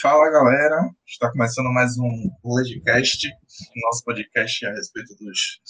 Fala 0.00 0.30
galera, 0.30 0.94
está 1.04 1.28
começando 1.28 1.72
mais 1.72 1.98
um 1.98 2.30
Legicast, 2.44 3.28
nosso 3.82 4.04
podcast 4.04 4.64
a 4.64 4.70
respeito 4.70 5.12
dos 5.16 5.60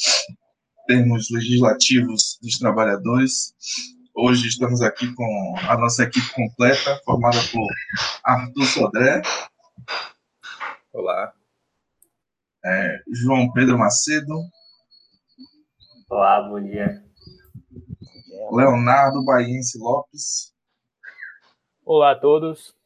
termos 0.87 1.31
legislativos 1.31 2.38
dos 2.43 2.59
trabalhadores. 2.59 3.54
Hoje 4.14 4.49
estamos 4.49 4.83
aqui 4.83 5.14
com 5.14 5.54
a 5.67 5.79
nossa 5.79 6.03
equipe 6.03 6.30
completa, 6.35 7.01
formada 7.06 7.38
por 7.51 7.67
Arthur 8.22 8.67
Sodré. 8.67 9.22
Olá. 10.92 11.33
É, 12.67 12.99
João 13.10 13.51
Pedro 13.53 13.79
Macedo. 13.79 14.35
Olá, 16.10 16.42
bom 16.42 16.62
dia. 16.62 17.02
Leonardo 18.52 19.24
Baiense 19.24 19.79
Lopes. 19.79 20.52
Olá 21.83 22.10
a 22.10 22.20
todos 22.20 22.77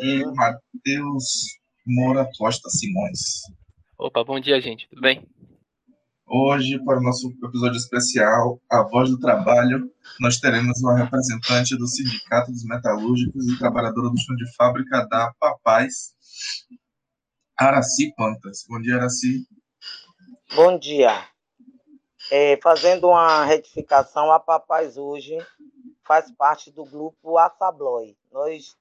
e 0.00 0.24
Matheus 0.34 1.58
Moura 1.86 2.28
Costa 2.36 2.68
Simões. 2.68 3.42
Opa, 3.98 4.22
bom 4.22 4.38
dia, 4.38 4.60
gente. 4.60 4.88
Tudo 4.88 5.02
bem? 5.02 5.26
Hoje, 6.30 6.78
para 6.84 6.98
o 6.98 7.02
nosso 7.02 7.32
episódio 7.42 7.78
especial, 7.78 8.60
A 8.70 8.82
Voz 8.82 9.08
do 9.08 9.18
Trabalho, 9.18 9.90
nós 10.20 10.38
teremos 10.38 10.78
uma 10.82 10.96
representante 10.96 11.74
do 11.74 11.86
Sindicato 11.86 12.52
dos 12.52 12.64
Metalúrgicos 12.64 13.48
e 13.48 13.58
trabalhadora 13.58 14.10
do 14.10 14.18
chão 14.18 14.36
de 14.36 14.44
fábrica 14.54 15.06
da 15.08 15.32
Papais, 15.40 16.14
Araci 17.58 18.12
Pantas. 18.14 18.64
Bom 18.68 18.78
dia, 18.78 18.96
Araci. 18.96 19.46
Bom 20.54 20.78
dia. 20.78 21.26
É, 22.30 22.58
fazendo 22.62 23.08
uma 23.08 23.44
retificação, 23.44 24.30
a 24.30 24.38
Papais 24.38 24.98
hoje 24.98 25.38
faz 26.06 26.30
parte 26.32 26.70
do 26.70 26.84
grupo 26.84 27.38
Assabloy. 27.38 28.14
Nós 28.30 28.76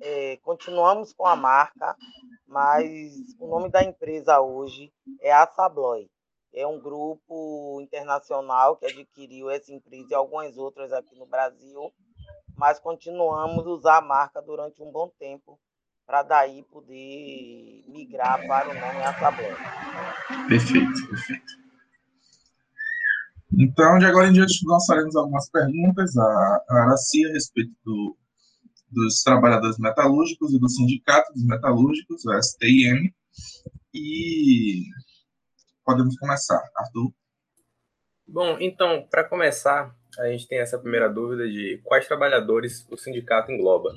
é, 0.00 0.36
continuamos 0.38 1.12
com 1.12 1.26
a 1.26 1.36
marca, 1.36 1.96
mas 2.46 3.12
o 3.38 3.46
nome 3.48 3.70
da 3.70 3.82
empresa 3.82 4.40
hoje 4.40 4.92
é 5.20 5.32
a 5.32 5.46
Sabloy. 5.46 6.10
É 6.52 6.66
um 6.66 6.80
grupo 6.80 7.80
internacional 7.80 8.76
que 8.76 8.86
adquiriu 8.86 9.50
essa 9.50 9.72
empresa 9.72 10.08
e 10.10 10.14
algumas 10.14 10.56
outras 10.56 10.92
aqui 10.92 11.18
no 11.18 11.26
Brasil, 11.26 11.92
mas 12.56 12.78
continuamos 12.78 13.66
a 13.66 13.70
usar 13.70 13.98
a 13.98 14.02
marca 14.02 14.40
durante 14.40 14.82
um 14.82 14.92
bom 14.92 15.10
tempo 15.18 15.58
para 16.06 16.22
daí 16.22 16.62
poder 16.64 17.82
migrar 17.88 18.46
para 18.46 18.70
o 18.70 18.74
nome 18.74 19.18
Sabloy. 19.18 19.56
Perfeito, 20.48 21.08
perfeito. 21.08 21.64
Então, 23.58 23.98
de 23.98 24.06
agora 24.06 24.28
em 24.28 24.32
diante, 24.32 24.66
nós 24.66 24.84
faremos 24.84 25.14
algumas 25.14 25.48
perguntas 25.48 26.16
a 26.16 26.64
Araci 26.68 27.24
a 27.26 27.32
respeito 27.32 27.72
do, 27.84 28.16
dos 28.94 29.22
trabalhadores 29.22 29.78
metalúrgicos 29.78 30.54
e 30.54 30.58
do 30.58 30.68
Sindicato 30.68 31.32
dos 31.32 31.44
Metalúrgicos, 31.44 32.24
o 32.24 32.42
STIM. 32.42 33.12
E 33.92 34.84
podemos 35.84 36.16
começar, 36.18 36.62
Arthur. 36.76 37.12
Bom, 38.26 38.56
então, 38.58 39.06
para 39.10 39.24
começar, 39.28 39.94
a 40.18 40.28
gente 40.28 40.48
tem 40.48 40.58
essa 40.58 40.78
primeira 40.78 41.08
dúvida 41.08 41.46
de 41.46 41.80
quais 41.84 42.06
trabalhadores 42.06 42.86
o 42.90 42.96
sindicato 42.96 43.52
engloba. 43.52 43.92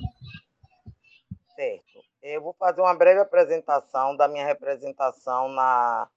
Certo. 1.54 2.04
Eu 2.22 2.42
vou 2.42 2.54
fazer 2.58 2.80
uma 2.80 2.94
breve 2.94 3.20
apresentação 3.20 4.16
da 4.16 4.28
minha 4.28 4.44
representação 4.44 5.48
na 5.48 6.08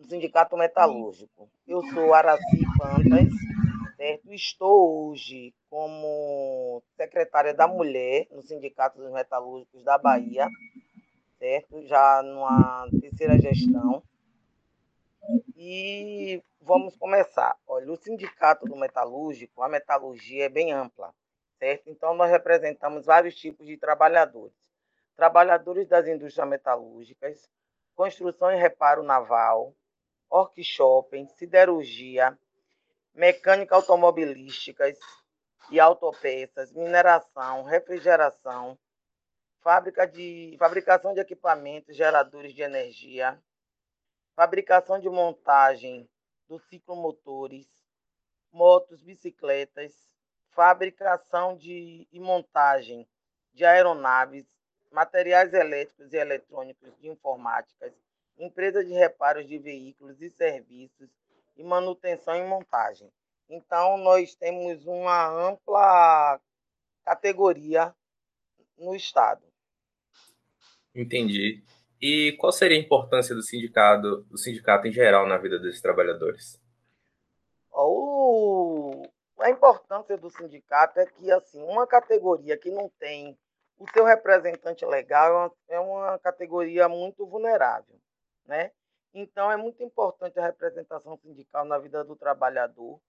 no 0.00 0.08
Sindicato 0.08 0.56
Metalúrgico. 0.56 1.50
Eu 1.66 1.82
sou 1.92 2.14
Araci 2.14 2.62
Pantas, 2.78 3.28
certo? 4.00 4.32
Estou 4.32 5.10
hoje 5.10 5.54
como 5.68 6.82
secretária 6.96 7.52
da 7.52 7.68
Mulher 7.68 8.26
no 8.30 8.40
Sindicato 8.40 8.98
dos 8.98 9.12
Metalúrgicos 9.12 9.84
da 9.84 9.98
Bahia, 9.98 10.48
certo? 11.38 11.82
Já 11.86 12.22
numa 12.22 12.88
terceira 12.98 13.38
gestão. 13.38 14.02
E 15.54 16.42
vamos 16.62 16.96
começar. 16.96 17.54
Olha, 17.66 17.92
o 17.92 17.96
Sindicato 17.96 18.64
do 18.64 18.74
Metalúrgico, 18.74 19.62
a 19.62 19.68
metalurgia 19.68 20.46
é 20.46 20.48
bem 20.48 20.72
ampla, 20.72 21.14
certo? 21.58 21.90
Então, 21.90 22.14
nós 22.14 22.30
representamos 22.30 23.04
vários 23.04 23.34
tipos 23.36 23.66
de 23.66 23.76
trabalhadores. 23.76 24.56
Trabalhadores 25.14 25.86
das 25.86 26.08
indústrias 26.08 26.48
metalúrgicas, 26.48 27.50
construção 27.94 28.50
e 28.50 28.56
reparo 28.56 29.02
naval, 29.02 29.74
workshop, 30.30 31.26
siderurgia, 31.36 32.38
mecânica 33.14 33.74
automobilísticas 33.74 34.98
e 35.70 35.78
autopeças, 35.78 36.72
mineração, 36.72 37.64
refrigeração, 37.64 38.78
fábrica 39.60 40.06
de, 40.06 40.56
fabricação 40.58 41.14
de 41.14 41.20
equipamentos 41.20 41.96
geradores 41.96 42.54
de 42.54 42.62
energia, 42.62 43.40
fabricação 44.34 44.98
de 44.98 45.08
montagem 45.08 46.08
dos 46.48 46.62
ciclomotores, 46.68 47.68
motos, 48.50 49.02
bicicletas, 49.02 49.92
fabricação 50.50 51.56
de, 51.56 52.08
e 52.10 52.18
montagem 52.18 53.08
de 53.52 53.64
aeronaves, 53.64 54.46
materiais 54.90 55.52
elétricos 55.52 56.12
e 56.12 56.16
eletrônicos 56.16 56.96
de 56.98 57.08
informáticas, 57.08 57.92
empresa 58.36 58.84
de 58.84 58.92
reparos 58.92 59.46
de 59.46 59.58
veículos 59.58 60.20
e 60.20 60.30
serviços, 60.30 61.08
e 61.56 61.64
manutenção 61.64 62.34
e 62.36 62.44
montagem. 62.44 63.10
Então, 63.48 63.98
nós 63.98 64.34
temos 64.34 64.86
uma 64.86 65.26
ampla 65.26 66.40
categoria 67.04 67.94
no 68.78 68.94
Estado. 68.94 69.42
Entendi. 70.94 71.62
E 72.00 72.32
qual 72.38 72.52
seria 72.52 72.78
a 72.78 72.80
importância 72.80 73.34
do 73.34 73.42
sindicato, 73.42 74.22
do 74.22 74.38
sindicato 74.38 74.86
em 74.86 74.92
geral 74.92 75.26
na 75.26 75.36
vida 75.36 75.58
dos 75.58 75.80
trabalhadores? 75.80 76.58
O... 77.70 79.06
A 79.38 79.50
importância 79.50 80.16
do 80.16 80.30
sindicato 80.30 81.00
é 81.00 81.06
que 81.06 81.30
assim, 81.30 81.62
uma 81.62 81.86
categoria 81.86 82.56
que 82.56 82.70
não 82.70 82.90
tem 82.98 83.38
o 83.78 83.90
seu 83.90 84.04
representante 84.04 84.84
legal 84.84 85.26
é 85.26 85.32
uma, 85.32 85.52
é 85.68 85.80
uma 85.80 86.18
categoria 86.18 86.86
muito 86.88 87.26
vulnerável, 87.26 87.98
né? 88.46 88.70
Então, 89.12 89.50
é 89.50 89.56
muito 89.56 89.82
importante 89.82 90.38
a 90.38 90.46
representação 90.46 91.16
sindical 91.16 91.64
na 91.64 91.78
vida 91.78 92.04
do 92.04 92.14
trabalhador, 92.14 93.00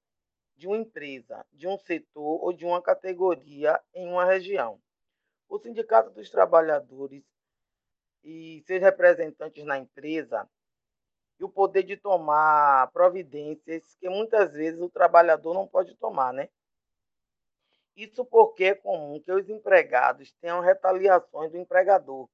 de 0.55 0.67
uma 0.67 0.77
empresa, 0.77 1.45
de 1.51 1.67
um 1.67 1.77
setor 1.77 2.43
ou 2.43 2.53
de 2.53 2.65
uma 2.65 2.81
categoria 2.81 3.79
em 3.93 4.07
uma 4.07 4.25
região. 4.25 4.79
O 5.47 5.59
Sindicato 5.59 6.11
dos 6.11 6.29
Trabalhadores 6.29 7.23
e 8.23 8.63
seus 8.65 8.81
representantes 8.81 9.63
na 9.65 9.77
empresa 9.77 10.47
e 11.39 11.43
o 11.43 11.49
poder 11.49 11.83
de 11.83 11.97
tomar 11.97 12.91
providências 12.91 13.95
que 13.95 14.07
muitas 14.07 14.53
vezes 14.53 14.79
o 14.79 14.89
trabalhador 14.89 15.53
não 15.53 15.67
pode 15.67 15.95
tomar, 15.95 16.31
né? 16.31 16.49
Isso 17.95 18.23
porque 18.23 18.65
é 18.65 18.75
comum 18.75 19.19
que 19.19 19.31
os 19.31 19.49
empregados 19.49 20.31
tenham 20.39 20.61
retaliações 20.61 21.51
do 21.51 21.57
empregador. 21.57 22.29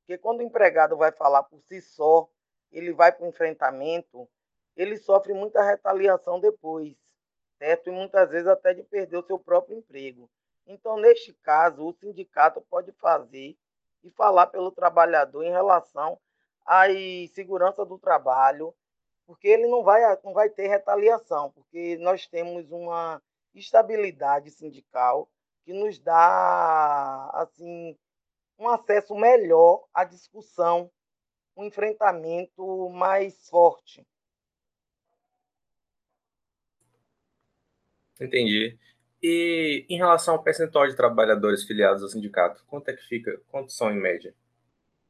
Porque 0.00 0.18
quando 0.18 0.40
o 0.40 0.42
empregado 0.42 0.96
vai 0.96 1.10
falar 1.10 1.42
por 1.44 1.60
si 1.62 1.80
só, 1.80 2.28
ele 2.70 2.92
vai 2.92 3.12
para 3.12 3.24
o 3.24 3.28
enfrentamento, 3.28 4.28
ele 4.76 4.96
sofre 4.96 5.32
muita 5.32 5.62
retaliação 5.62 6.40
depois, 6.40 6.96
certo? 7.58 7.88
E 7.88 7.92
muitas 7.92 8.30
vezes 8.30 8.46
até 8.46 8.72
de 8.72 8.82
perder 8.82 9.18
o 9.18 9.26
seu 9.26 9.38
próprio 9.38 9.78
emprego. 9.78 10.30
Então, 10.66 10.96
neste 10.96 11.32
caso, 11.42 11.84
o 11.86 11.92
sindicato 11.92 12.60
pode 12.62 12.92
fazer 12.92 13.56
e 14.02 14.10
falar 14.10 14.46
pelo 14.46 14.70
trabalhador 14.70 15.42
em 15.42 15.50
relação 15.50 16.18
à 16.64 16.84
segurança 17.34 17.84
do 17.84 17.98
trabalho, 17.98 18.74
porque 19.26 19.48
ele 19.48 19.66
não 19.66 19.82
vai, 19.82 20.02
não 20.22 20.32
vai 20.32 20.48
ter 20.48 20.68
retaliação, 20.68 21.50
porque 21.50 21.96
nós 21.98 22.26
temos 22.26 22.70
uma 22.70 23.22
estabilidade 23.54 24.50
sindical 24.50 25.28
que 25.64 25.72
nos 25.72 25.98
dá 25.98 27.30
assim 27.34 27.96
um 28.58 28.68
acesso 28.68 29.14
melhor 29.14 29.84
à 29.92 30.04
discussão 30.04 30.90
um 31.60 31.64
enfrentamento 31.64 32.88
mais 32.90 33.48
forte. 33.48 34.06
Entendi. 38.20 38.78
E 39.22 39.86
em 39.88 39.96
relação 39.96 40.34
ao 40.34 40.42
percentual 40.42 40.86
de 40.86 40.96
trabalhadores 40.96 41.64
filiados 41.64 42.02
ao 42.02 42.08
sindicato, 42.08 42.64
quanto 42.66 42.88
é 42.88 42.94
que 42.94 43.06
fica? 43.06 43.38
Quantos 43.50 43.76
são 43.76 43.90
em 43.90 44.00
média? 44.00 44.34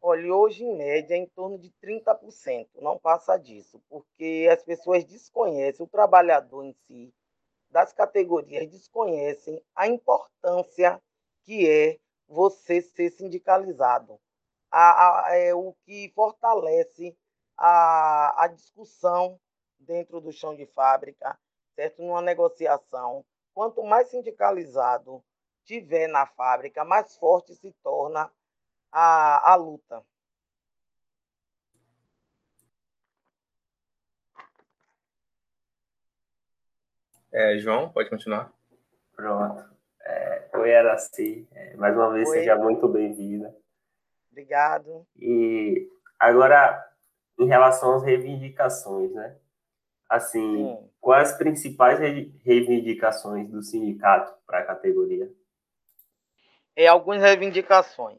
Olha, 0.03 0.35
hoje 0.35 0.65
em 0.65 0.77
média 0.77 1.15
é 1.15 1.19
em 1.19 1.27
torno 1.27 1.59
de 1.59 1.71
30%, 1.83 2.69
não 2.81 2.99
passa 2.99 3.37
disso, 3.37 3.81
porque 3.89 4.49
as 4.51 4.63
pessoas 4.65 5.05
desconhecem, 5.05 5.85
o 5.85 5.89
trabalhador 5.89 6.65
em 6.65 6.75
si, 6.87 7.13
das 7.71 7.93
categorias, 7.93 8.69
desconhecem 8.71 9.63
a 9.77 9.87
importância 9.87 11.01
que 11.45 11.69
é 11.69 11.99
você 12.27 12.81
ser 12.81 13.11
sindicalizado 13.11 14.19
a, 14.71 15.27
a, 15.27 15.37
é, 15.37 15.55
o 15.55 15.75
que 15.85 16.11
fortalece 16.15 17.17
a, 17.57 18.45
a 18.45 18.49
discussão 18.49 19.39
dentro 19.79 20.21
do 20.21 20.33
chão 20.33 20.55
de 20.55 20.67
fábrica, 20.67 21.39
certo? 21.75 22.03
Numa 22.03 22.23
negociação. 22.23 23.25
Quanto 23.53 23.83
mais 23.83 24.09
sindicalizado 24.09 25.23
tiver 25.65 26.07
na 26.09 26.27
fábrica, 26.27 26.85
mais 26.85 27.17
forte 27.17 27.55
se 27.55 27.73
torna 27.83 28.31
a, 28.93 29.53
a 29.53 29.55
luta. 29.57 30.05
É, 37.33 37.59
João, 37.59 37.93
pode 37.93 38.11
continuar. 38.11 38.53
Pronto. 39.15 39.65
É, 40.03 40.51
oi, 40.55 40.75
Araci. 40.75 41.47
É, 41.53 41.77
mais 41.77 41.95
uma 41.95 42.13
vez, 42.13 42.29
oi. 42.29 42.39
seja 42.39 42.57
muito 42.57 42.89
bem-vinda. 42.89 43.55
Obrigado. 44.41 45.07
E 45.19 45.89
agora, 46.19 46.89
em 47.39 47.47
relação 47.47 47.97
às 47.97 48.03
reivindicações, 48.03 49.13
né? 49.13 49.37
Assim, 50.09 50.41
Sim. 50.41 50.91
quais 51.01 51.31
as 51.31 51.39
principais 51.39 51.99
reivindicações 52.43 53.49
do 53.49 53.63
sindicato 53.63 54.35
para 54.47 54.61
a 54.61 54.65
categoria? 54.65 55.31
É, 56.75 56.87
algumas 56.87 57.23
reivindicações. 57.23 58.19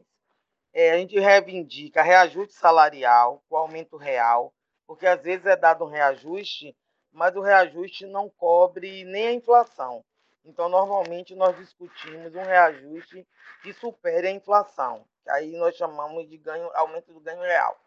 É, 0.74 0.92
a 0.92 0.98
gente 0.98 1.20
reivindica 1.20 2.02
reajuste 2.02 2.54
salarial, 2.54 3.44
o 3.50 3.58
aumento 3.58 3.98
real, 3.98 4.54
porque 4.88 5.06
às 5.06 5.22
vezes 5.22 5.46
é 5.46 5.56
dado 5.56 5.84
um 5.84 5.90
reajuste 5.90 6.76
mas 7.12 7.36
o 7.36 7.42
reajuste 7.42 8.06
não 8.06 8.30
cobre 8.30 9.04
nem 9.04 9.28
a 9.28 9.34
inflação. 9.34 10.04
Então, 10.46 10.70
normalmente, 10.70 11.36
nós 11.36 11.56
discutimos 11.58 12.34
um 12.34 12.42
reajuste 12.42 13.28
que 13.62 13.74
supere 13.74 14.28
a 14.28 14.32
inflação. 14.32 15.06
Aí 15.28 15.56
nós 15.58 15.76
chamamos 15.76 16.28
de 16.30 16.38
ganho, 16.38 16.70
aumento 16.74 17.14
do 17.14 17.20
ganho 17.20 17.42
real. 17.42 17.80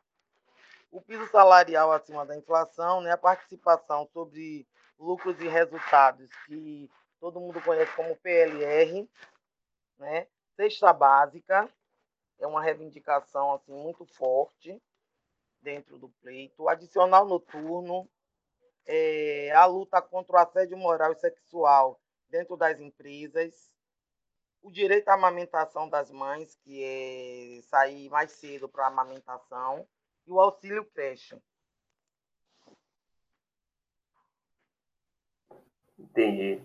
O 0.90 1.00
piso 1.00 1.26
salarial 1.26 1.92
acima 1.92 2.24
da 2.24 2.36
inflação, 2.36 3.00
né, 3.00 3.10
a 3.10 3.18
participação 3.18 4.08
sobre 4.12 4.66
lucros 4.98 5.40
e 5.40 5.48
resultados, 5.48 6.28
que 6.46 6.88
todo 7.18 7.40
mundo 7.40 7.60
conhece 7.62 7.92
como 7.96 8.16
PLR, 8.16 9.08
né, 9.98 10.28
cesta 10.56 10.92
básica, 10.92 11.68
é 12.38 12.46
uma 12.46 12.62
reivindicação 12.62 13.54
assim, 13.54 13.72
muito 13.72 14.04
forte 14.06 14.80
dentro 15.60 15.98
do 15.98 16.08
pleito. 16.20 16.68
Adicional 16.68 17.26
noturno, 17.26 18.08
é, 18.86 19.50
a 19.52 19.64
luta 19.64 20.00
contra 20.00 20.36
o 20.36 20.38
assédio 20.38 20.76
moral 20.76 21.12
e 21.12 21.16
sexual 21.16 22.00
dentro 22.28 22.56
das 22.56 22.78
empresas, 22.78 23.72
o 24.64 24.70
direito 24.70 25.08
à 25.10 25.14
amamentação 25.14 25.90
das 25.90 26.10
mães, 26.10 26.56
que 26.64 26.82
é 26.82 27.60
sair 27.64 28.08
mais 28.08 28.32
cedo 28.32 28.66
para 28.66 28.84
a 28.84 28.88
amamentação, 28.88 29.86
e 30.26 30.32
o 30.32 30.40
auxílio 30.40 30.82
creche. 30.86 31.36
Entendi. 35.98 36.62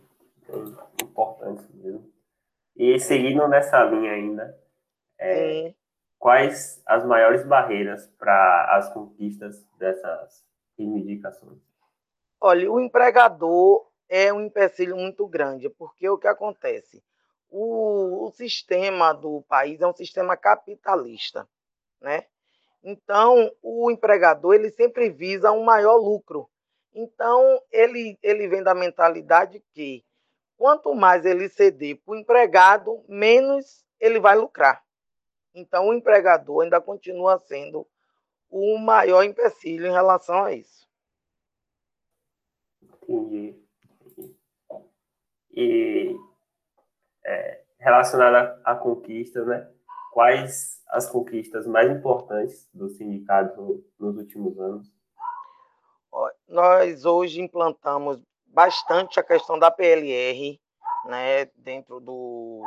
É 0.47 1.03
importante 1.03 1.67
mesmo. 1.73 2.09
E 2.73 2.97
seguindo 2.99 3.45
nessa 3.49 3.83
linha 3.83 4.13
ainda, 4.13 4.57
é, 5.19 5.73
quais 6.17 6.81
as 6.85 7.05
maiores 7.05 7.45
barreiras 7.45 8.07
para 8.17 8.77
as 8.77 8.93
conquistas 8.93 9.61
dessas 9.77 10.45
reivindicações? 10.77 11.59
Olha, 12.39 12.71
o 12.71 12.79
empregador 12.79 13.91
é 14.07 14.31
um 14.31 14.39
empecilho 14.39 14.95
muito 14.95 15.27
grande, 15.27 15.69
porque 15.69 16.07
o 16.07 16.17
que 16.17 16.27
acontece? 16.27 17.03
O, 17.49 18.27
o 18.27 18.31
sistema 18.31 19.13
do 19.13 19.41
país 19.47 19.81
é 19.81 19.87
um 19.87 19.95
sistema 19.95 20.37
capitalista, 20.37 21.47
né? 21.99 22.25
Então, 22.83 23.51
o 23.61 23.91
empregador 23.91 24.55
ele 24.55 24.69
sempre 24.69 25.09
visa 25.09 25.51
um 25.51 25.63
maior 25.63 25.97
lucro. 25.97 26.49
Então, 26.93 27.61
ele, 27.71 28.17
ele 28.23 28.47
vem 28.47 28.63
da 28.63 28.73
mentalidade 28.73 29.63
que 29.73 30.03
quanto 30.57 30.93
mais 30.93 31.25
ele 31.25 31.49
ceder 31.49 31.97
para 32.03 32.13
o 32.13 32.17
empregado, 32.17 33.03
menos 33.07 33.85
ele 33.99 34.19
vai 34.19 34.37
lucrar. 34.37 34.83
Então, 35.53 35.89
o 35.89 35.93
empregador 35.93 36.63
ainda 36.63 36.79
continua 36.79 37.39
sendo 37.39 37.87
o 38.49 38.77
maior 38.77 39.23
empecilho 39.23 39.87
em 39.87 39.91
relação 39.91 40.43
a 40.43 40.53
isso. 40.53 40.87
Entendi. 42.81 43.55
E 45.51 46.15
é, 47.29 47.61
relacionada 47.77 48.59
à 48.65 48.75
conquista, 48.75 49.45
né? 49.45 49.69
Quais 50.11 50.81
as 50.89 51.07
conquistas 51.07 51.67
mais 51.67 51.89
importantes 51.91 52.67
do 52.73 52.89
sindicato 52.89 53.85
nos 53.99 54.17
últimos 54.17 54.59
anos? 54.59 54.91
Nós 56.47 57.05
hoje 57.05 57.39
implantamos 57.39 58.19
bastante 58.47 59.19
a 59.19 59.23
questão 59.23 59.59
da 59.59 59.69
PLR, 59.69 60.59
né, 61.05 61.45
dentro 61.55 61.99
do, 61.99 62.63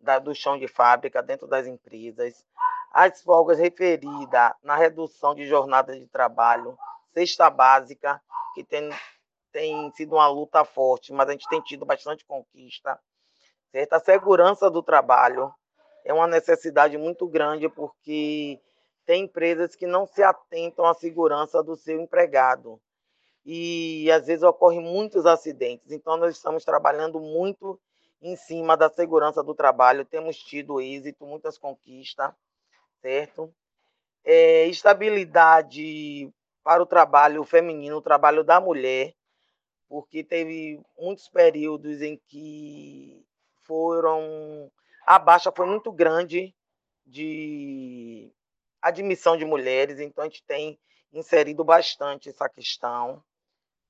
da, 0.00 0.18
do 0.18 0.34
chão 0.34 0.58
de 0.58 0.66
fábrica, 0.66 1.22
dentro 1.22 1.46
das 1.46 1.66
empresas. 1.66 2.42
As 2.90 3.22
folgas 3.22 3.58
referidas 3.58 4.52
na 4.62 4.76
redução 4.76 5.34
de 5.34 5.46
jornada 5.46 5.94
de 5.94 6.06
trabalho, 6.06 6.76
cesta 7.12 7.50
básica, 7.50 8.20
que 8.54 8.64
tem 8.64 8.90
tem 9.52 9.92
sido 9.92 10.14
uma 10.14 10.26
luta 10.28 10.64
forte, 10.64 11.12
mas 11.12 11.28
a 11.28 11.32
gente 11.32 11.46
tem 11.46 11.60
tido 11.60 11.84
bastante 11.84 12.24
conquista. 12.24 12.98
Certo? 13.72 13.94
A 13.94 14.00
segurança 14.00 14.70
do 14.70 14.82
trabalho 14.82 15.52
é 16.04 16.12
uma 16.12 16.26
necessidade 16.26 16.98
muito 16.98 17.26
grande 17.26 17.68
porque 17.70 18.60
tem 19.06 19.24
empresas 19.24 19.74
que 19.74 19.86
não 19.86 20.06
se 20.06 20.22
atentam 20.22 20.84
à 20.84 20.94
segurança 20.94 21.62
do 21.62 21.74
seu 21.74 21.98
empregado. 21.98 22.78
E 23.44 24.08
às 24.12 24.26
vezes 24.26 24.44
ocorrem 24.44 24.80
muitos 24.80 25.26
acidentes. 25.26 25.90
Então 25.90 26.16
nós 26.16 26.36
estamos 26.36 26.64
trabalhando 26.64 27.18
muito 27.18 27.80
em 28.20 28.36
cima 28.36 28.76
da 28.76 28.88
segurança 28.88 29.42
do 29.42 29.54
trabalho, 29.54 30.04
temos 30.04 30.36
tido 30.36 30.80
êxito, 30.80 31.26
muitas 31.26 31.58
conquistas, 31.58 32.32
certo? 33.00 33.52
É, 34.24 34.66
estabilidade 34.66 36.32
para 36.62 36.80
o 36.80 36.86
trabalho 36.86 37.42
feminino, 37.42 37.96
o 37.96 38.02
trabalho 38.02 38.44
da 38.44 38.60
mulher, 38.60 39.12
porque 39.88 40.22
teve 40.22 40.80
muitos 40.96 41.28
períodos 41.28 42.00
em 42.00 42.16
que 42.28 43.26
foram 43.64 44.70
a 45.06 45.18
baixa 45.18 45.52
foi 45.54 45.66
muito 45.66 45.90
grande 45.90 46.54
de 47.04 48.32
admissão 48.80 49.36
de 49.36 49.44
mulheres, 49.44 49.98
então 49.98 50.24
a 50.24 50.28
gente 50.28 50.44
tem 50.44 50.78
inserido 51.12 51.64
bastante 51.64 52.28
essa 52.28 52.48
questão, 52.48 53.22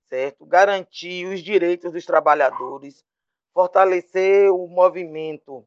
certo? 0.08 0.44
Garantir 0.46 1.26
os 1.26 1.42
direitos 1.42 1.92
dos 1.92 2.04
trabalhadores, 2.04 3.04
fortalecer 3.52 4.50
o 4.50 4.66
movimento 4.66 5.66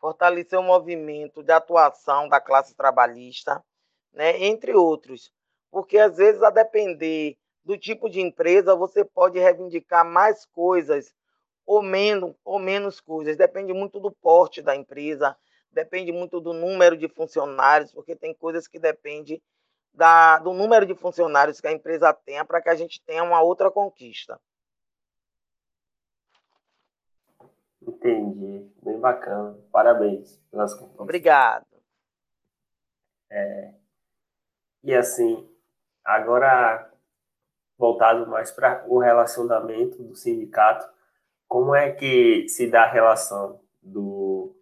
fortalecer 0.00 0.58
o 0.58 0.62
movimento 0.62 1.42
de 1.42 1.52
atuação 1.52 2.26
da 2.26 2.40
classe 2.40 2.74
trabalhista, 2.74 3.62
né, 4.12 4.42
entre 4.44 4.72
outros. 4.74 5.30
Porque 5.70 5.98
às 5.98 6.16
vezes 6.16 6.42
a 6.42 6.48
depender 6.48 7.36
do 7.62 7.76
tipo 7.76 8.08
de 8.08 8.18
empresa, 8.18 8.74
você 8.74 9.04
pode 9.04 9.38
reivindicar 9.38 10.04
mais 10.04 10.46
coisas 10.46 11.14
ou 11.70 11.82
menos, 11.82 12.34
ou 12.44 12.58
menos 12.58 13.00
coisas. 13.00 13.36
Depende 13.36 13.72
muito 13.72 14.00
do 14.00 14.10
porte 14.10 14.60
da 14.60 14.74
empresa, 14.74 15.36
depende 15.70 16.10
muito 16.10 16.40
do 16.40 16.52
número 16.52 16.96
de 16.96 17.06
funcionários, 17.08 17.92
porque 17.92 18.16
tem 18.16 18.34
coisas 18.34 18.66
que 18.66 18.76
dependem 18.76 19.40
da, 19.94 20.38
do 20.38 20.52
número 20.52 20.84
de 20.84 20.96
funcionários 20.96 21.60
que 21.60 21.68
a 21.68 21.72
empresa 21.72 22.12
tenha 22.12 22.44
para 22.44 22.60
que 22.60 22.68
a 22.68 22.74
gente 22.74 23.00
tenha 23.04 23.22
uma 23.22 23.40
outra 23.40 23.70
conquista. 23.70 24.40
Entendi. 27.80 28.68
Bem 28.82 28.98
bacana. 28.98 29.56
Parabéns 29.70 30.40
pelas 30.50 30.74
conquistas. 30.74 31.00
Obrigado. 31.00 31.66
É, 33.30 33.74
e 34.82 34.92
assim, 34.92 35.48
agora 36.04 36.90
voltado 37.78 38.26
mais 38.26 38.50
para 38.50 38.84
o 38.88 38.98
relacionamento 38.98 40.02
do 40.02 40.16
sindicato. 40.16 40.98
Como 41.50 41.74
é 41.74 41.90
que 41.90 42.48
se 42.48 42.68
dá 42.68 42.84
a 42.84 42.92
relação 42.92 43.60
do 43.82 44.54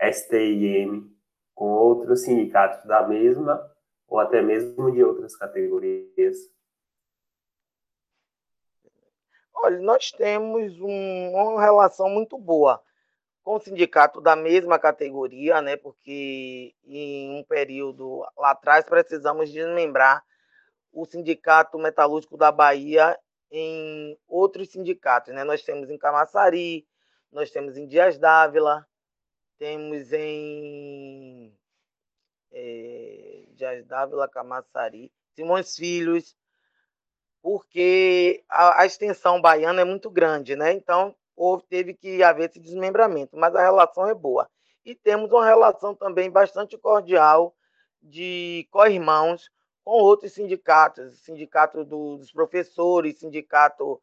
STIM 0.00 1.12
com 1.52 1.64
outros 1.64 2.22
sindicatos 2.22 2.86
da 2.86 3.04
mesma 3.04 3.60
ou 4.06 4.20
até 4.20 4.40
mesmo 4.40 4.92
de 4.92 5.02
outras 5.02 5.34
categorias? 5.34 6.36
Olha, 9.52 9.80
nós 9.80 10.12
temos 10.12 10.80
um, 10.80 11.32
uma 11.32 11.60
relação 11.60 12.08
muito 12.08 12.38
boa 12.38 12.80
com 13.42 13.56
o 13.56 13.60
sindicato 13.60 14.20
da 14.20 14.36
mesma 14.36 14.78
categoria, 14.78 15.60
né? 15.60 15.76
Porque 15.76 16.72
em 16.84 17.36
um 17.36 17.42
período 17.42 18.20
lá 18.38 18.52
atrás 18.52 18.84
precisamos 18.84 19.50
desmembrar 19.50 20.22
o 20.92 21.04
Sindicato 21.04 21.76
Metalúrgico 21.80 22.36
da 22.36 22.52
Bahia 22.52 23.18
em 23.50 24.18
outros 24.26 24.70
sindicatos. 24.70 25.34
Né? 25.34 25.44
Nós 25.44 25.62
temos 25.62 25.90
em 25.90 25.98
Camaçari, 25.98 26.86
nós 27.30 27.50
temos 27.50 27.76
em 27.76 27.86
Dias 27.86 28.18
Dávila, 28.18 28.86
temos 29.58 30.12
em 30.12 31.56
é, 32.52 33.44
Dias 33.54 33.84
Dávila, 33.86 34.28
Camaçari, 34.28 35.12
Simões 35.34 35.76
Filhos, 35.76 36.36
porque 37.42 38.44
a, 38.48 38.82
a, 38.82 38.86
extensão 38.86 39.40
baiana 39.40 39.82
é 39.82 39.84
muito 39.84 40.10
grande, 40.10 40.56
né? 40.56 40.72
Então 40.72 41.14
houve, 41.36 41.64
teve 41.68 41.94
que 41.94 42.22
haver 42.22 42.50
esse 42.50 42.58
desmembramento, 42.58 43.36
mas 43.36 43.54
a 43.54 43.62
relação 43.62 44.08
é 44.08 44.14
boa. 44.14 44.48
E 44.84 44.94
temos 44.94 45.30
uma 45.30 45.44
relação 45.44 45.94
também 45.94 46.30
bastante 46.30 46.76
cordial 46.78 47.54
de 48.02 48.66
co-irmãos 48.70 49.50
com 49.86 50.02
outros 50.02 50.32
sindicatos, 50.32 51.20
sindicato 51.20 51.84
dos 51.84 52.32
professores, 52.32 53.20
sindicato 53.20 54.02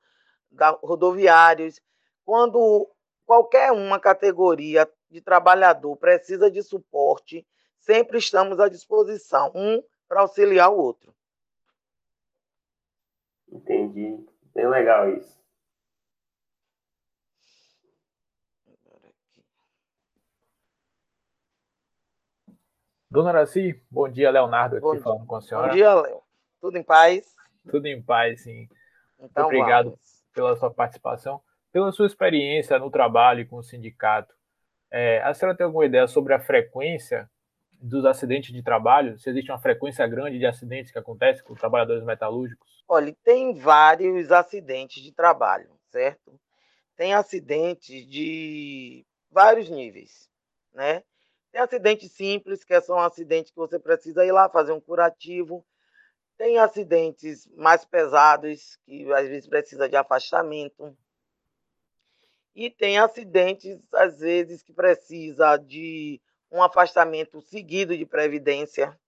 da 0.49 0.69
rodoviários. 0.69 1.81
Quando 2.23 2.89
qualquer 3.25 3.69
uma 3.73 3.99
categoria 3.99 4.89
de 5.11 5.19
trabalhador 5.19 5.97
precisa 5.97 6.49
de 6.49 6.63
suporte, 6.63 7.45
sempre 7.79 8.17
estamos 8.17 8.61
à 8.61 8.69
disposição, 8.69 9.51
um 9.53 9.83
para 10.07 10.21
auxiliar 10.21 10.71
o 10.71 10.77
outro. 10.77 11.13
Entendi. 13.51 14.25
Bem 14.55 14.69
legal 14.69 15.09
isso. 15.09 15.42
Dona 23.13 23.29
Araci, 23.29 23.79
bom 23.91 24.09
dia, 24.09 24.31
Leonardo 24.31 24.77
aqui 24.77 24.81
bom 24.81 24.99
falando 24.99 25.27
com 25.27 25.35
a 25.35 25.41
senhora. 25.41 25.67
Bom 25.67 25.73
dia, 25.75 25.93
Léo. 25.93 26.23
Tudo 26.59 26.79
em 26.79 26.83
paz? 26.83 27.35
Tudo 27.69 27.85
em 27.85 28.01
paz, 28.01 28.41
sim. 28.41 28.67
Então, 29.19 29.45
Obrigado 29.45 29.91
vamos. 29.91 30.25
pela 30.33 30.55
sua 30.55 30.71
participação, 30.71 31.39
pela 31.71 31.91
sua 31.91 32.07
experiência 32.07 32.79
no 32.79 32.89
trabalho 32.89 33.47
com 33.47 33.57
o 33.57 33.63
sindicato. 33.63 34.33
É, 34.89 35.21
a 35.21 35.31
senhora 35.31 35.55
tem 35.55 35.63
alguma 35.63 35.85
ideia 35.85 36.07
sobre 36.07 36.33
a 36.33 36.39
frequência 36.39 37.29
dos 37.73 38.03
acidentes 38.03 38.51
de 38.51 38.63
trabalho? 38.63 39.19
Se 39.19 39.29
existe 39.29 39.51
uma 39.51 39.59
frequência 39.59 40.07
grande 40.07 40.39
de 40.39 40.47
acidentes 40.47 40.91
que 40.91 40.97
acontecem 40.97 41.43
com 41.43 41.53
trabalhadores 41.53 42.03
metalúrgicos? 42.03 42.83
Olha, 42.87 43.15
tem 43.23 43.53
vários 43.53 44.31
acidentes 44.31 45.03
de 45.03 45.11
trabalho, 45.11 45.69
certo? 45.91 46.33
Tem 46.95 47.13
acidentes 47.13 48.07
de 48.07 49.05
vários 49.29 49.69
níveis, 49.69 50.31
né? 50.73 51.03
Tem 51.53 51.61
acidentes 51.61 52.11
simples, 52.11 52.63
que 52.63 52.81
são 52.81 52.97
acidentes 52.97 53.51
que 53.51 53.57
você 53.57 53.77
precisa 53.77 54.25
ir 54.25 54.31
lá 54.31 54.49
fazer 54.49 54.71
um 54.71 54.81
curativo. 54.81 55.63
Tem 56.35 56.57
acidentes 56.57 57.45
mais 57.55 57.85
pesados, 57.85 58.75
que 58.83 59.13
às 59.13 59.27
vezes 59.27 59.47
precisa 59.47 59.87
de 59.87 59.95
afastamento. 59.95 60.97
E 62.55 62.71
tem 62.71 62.97
acidentes, 62.97 63.79
às 63.93 64.17
vezes, 64.19 64.63
que 64.63 64.73
precisa 64.73 65.55
de 65.57 66.19
um 66.51 66.63
afastamento 66.63 67.39
seguido 67.39 67.95
de 67.95 68.05
previdência. 68.05 68.99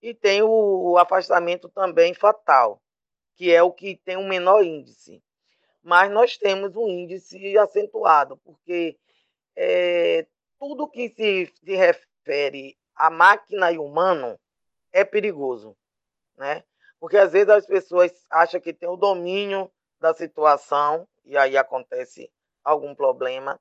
E 0.00 0.14
tem 0.14 0.42
o 0.42 0.96
afastamento 0.96 1.68
também 1.68 2.14
fatal, 2.14 2.82
que 3.34 3.52
é 3.52 3.62
o 3.62 3.70
que 3.70 4.00
tem 4.02 4.16
um 4.16 4.26
menor 4.26 4.64
índice. 4.64 5.22
Mas 5.82 6.10
nós 6.10 6.38
temos 6.38 6.74
um 6.74 6.88
índice 6.88 7.58
acentuado, 7.58 8.38
porque 8.38 8.96
é, 9.54 10.26
tudo 10.66 10.88
que 10.88 11.10
se, 11.10 11.52
se 11.62 11.76
refere 11.76 12.74
a 12.94 13.10
máquina 13.10 13.70
e 13.70 13.76
humano 13.76 14.40
é 14.90 15.04
perigoso, 15.04 15.76
né? 16.38 16.64
Porque 16.98 17.18
às 17.18 17.32
vezes 17.32 17.50
as 17.50 17.66
pessoas 17.66 18.10
acham 18.30 18.58
que 18.58 18.72
tem 18.72 18.88
o 18.88 18.96
domínio 18.96 19.70
da 20.00 20.14
situação 20.14 21.06
e 21.22 21.36
aí 21.36 21.58
acontece 21.58 22.32
algum 22.64 22.94
problema. 22.94 23.60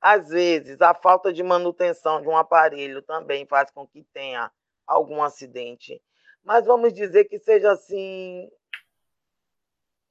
Às 0.00 0.30
vezes, 0.30 0.80
a 0.80 0.94
falta 0.94 1.34
de 1.34 1.42
manutenção 1.42 2.22
de 2.22 2.28
um 2.28 2.36
aparelho 2.36 3.02
também 3.02 3.44
faz 3.44 3.70
com 3.70 3.86
que 3.86 4.02
tenha 4.04 4.50
algum 4.86 5.22
acidente. 5.22 6.02
Mas 6.42 6.64
vamos 6.64 6.94
dizer 6.94 7.26
que 7.26 7.38
seja 7.38 7.72
assim, 7.72 8.50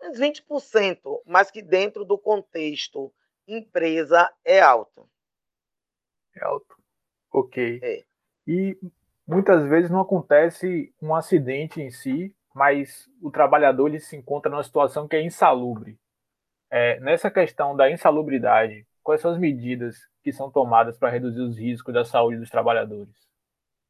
uns 0.04 0.20
20%, 0.20 1.20
mas 1.26 1.50
que 1.50 1.64
dentro 1.64 2.06
do 2.06 2.16
contexto 2.16 3.12
empresa 3.48 4.32
é 4.46 4.62
alto. 4.62 5.10
É 6.40 6.46
alto. 6.46 6.76
Ok. 7.32 7.80
É. 7.84 8.04
E 8.48 8.78
muitas 9.28 9.68
vezes 9.68 9.90
não 9.90 10.02
acontece 10.02 10.94
um 11.02 11.14
acidente 11.14 11.82
em 11.82 11.90
si, 11.90 12.34
mas 12.54 13.10
o 13.22 13.30
trabalhador 13.30 13.88
ele 13.88 14.00
se 14.00 14.16
encontra 14.16 14.50
numa 14.50 14.64
situação 14.64 15.08
que 15.08 15.16
é 15.16 15.22
insalubre. 15.22 16.00
É, 16.70 17.00
nessa 17.00 17.30
questão 17.30 17.76
da 17.76 17.90
insalubridade, 17.90 18.86
quais 19.04 19.22
são 19.22 19.32
as 19.32 19.38
medidas 19.38 19.98
que 20.24 20.34
são 20.34 20.52
tomadas 20.52 20.98
para 20.98 21.10
reduzir 21.10 21.42
os 21.42 21.58
riscos 21.58 21.94
da 21.94 22.04
saúde 22.04 22.38
dos 22.38 22.50
trabalhadores? 22.50 23.16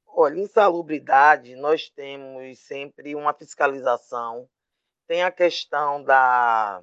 Olha, 0.07 0.39
insalubridade, 0.39 1.55
nós 1.55 1.89
temos 1.89 2.59
sempre 2.59 3.15
uma 3.15 3.33
fiscalização. 3.33 4.47
Tem 5.07 5.23
a 5.23 5.31
questão 5.31 6.03
da, 6.03 6.81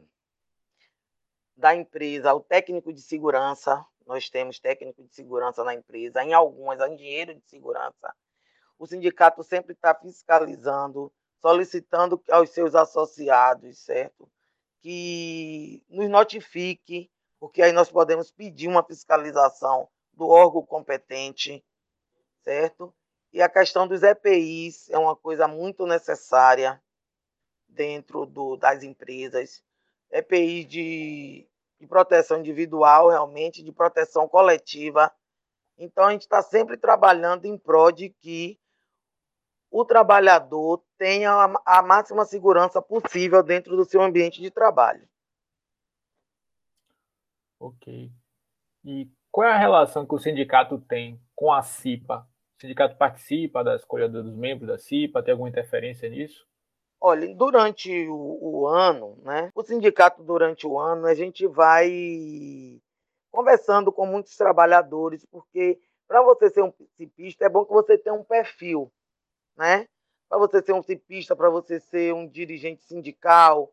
da 1.56 1.74
empresa, 1.74 2.34
o 2.34 2.40
técnico 2.40 2.92
de 2.92 3.02
segurança, 3.02 3.84
nós 4.06 4.28
temos 4.28 4.58
técnico 4.58 5.02
de 5.02 5.14
segurança 5.14 5.64
na 5.64 5.74
empresa, 5.74 6.22
em 6.22 6.32
algumas, 6.32 6.80
há 6.80 6.88
engenheiro 6.88 7.34
de 7.34 7.44
segurança. 7.46 8.14
O 8.78 8.86
sindicato 8.86 9.42
sempre 9.42 9.72
está 9.72 9.94
fiscalizando, 9.94 11.12
solicitando 11.40 12.22
aos 12.30 12.50
seus 12.50 12.74
associados, 12.74 13.78
certo? 13.78 14.30
Que 14.80 15.82
nos 15.88 16.08
notifique, 16.08 17.10
porque 17.40 17.62
aí 17.62 17.72
nós 17.72 17.90
podemos 17.90 18.30
pedir 18.30 18.68
uma 18.68 18.84
fiscalização 18.84 19.88
do 20.12 20.28
órgão 20.28 20.64
competente, 20.64 21.64
certo? 22.42 22.94
E 23.32 23.42
a 23.42 23.48
questão 23.48 23.88
dos 23.88 24.02
EPIs 24.02 24.88
é 24.90 24.98
uma 24.98 25.16
coisa 25.16 25.48
muito 25.48 25.86
necessária 25.86 26.80
dentro 27.68 28.26
do, 28.26 28.56
das 28.56 28.82
empresas. 28.82 29.62
EPI 30.10 30.64
de 30.64 31.48
de 31.78 31.86
proteção 31.86 32.38
individual, 32.38 33.08
realmente, 33.08 33.62
de 33.62 33.72
proteção 33.72 34.28
coletiva. 34.28 35.12
Então, 35.76 36.04
a 36.04 36.12
gente 36.12 36.22
está 36.22 36.42
sempre 36.42 36.76
trabalhando 36.76 37.46
em 37.46 37.58
prol 37.58 37.90
de 37.90 38.10
que 38.10 38.58
o 39.70 39.84
trabalhador 39.84 40.84
tenha 40.96 41.32
a, 41.66 41.82
máxima 41.82 42.24
segurança 42.24 42.80
possível 42.80 43.42
dentro 43.42 43.76
do 43.76 43.84
seu 43.84 44.00
ambiente 44.00 44.40
de 44.40 44.48
trabalho. 44.48 45.08
Ok. 47.58 48.12
E 48.84 49.10
qual 49.32 49.48
é 49.48 49.52
a 49.52 49.58
relação 49.58 50.06
que 50.06 50.14
o 50.14 50.18
sindicato 50.18 50.78
tem 50.78 51.20
com 51.34 51.52
a 51.52 51.60
CIPA? 51.60 52.20
O 52.56 52.60
sindicato 52.60 52.96
participa 52.96 53.64
da 53.64 53.74
escolha 53.74 54.08
dos 54.08 54.32
membros 54.36 54.68
da 54.68 54.78
CIPA? 54.78 55.24
Tem 55.24 55.32
alguma 55.32 55.48
interferência 55.48 56.08
nisso? 56.08 56.46
Olha, 57.06 57.34
durante 57.34 58.08
o, 58.08 58.38
o, 58.40 58.66
ano, 58.66 59.18
né? 59.22 59.50
O 59.54 59.62
sindicato, 59.62 60.22
durante 60.22 60.66
o 60.66 60.78
ano, 60.78 61.06
a 61.06 61.14
gente 61.14 61.46
vai 61.46 62.80
conversando 63.30 63.92
com 63.92 64.06
muitos 64.06 64.34
trabalhadores, 64.38 65.22
porque 65.26 65.78
para 66.08 66.22
você 66.22 66.48
ser 66.48 66.62
um 66.62 66.72
cipista 66.96 67.44
é 67.44 67.48
bom 67.50 67.62
que 67.66 67.74
você 67.74 67.98
tenha 67.98 68.14
um 68.14 68.24
perfil, 68.24 68.90
né? 69.54 69.86
Para 70.30 70.38
você 70.38 70.62
ser 70.62 70.72
um 70.72 70.82
cipista, 70.82 71.36
para 71.36 71.50
você 71.50 71.78
ser 71.78 72.14
um 72.14 72.26
dirigente 72.26 72.82
sindical, 72.84 73.70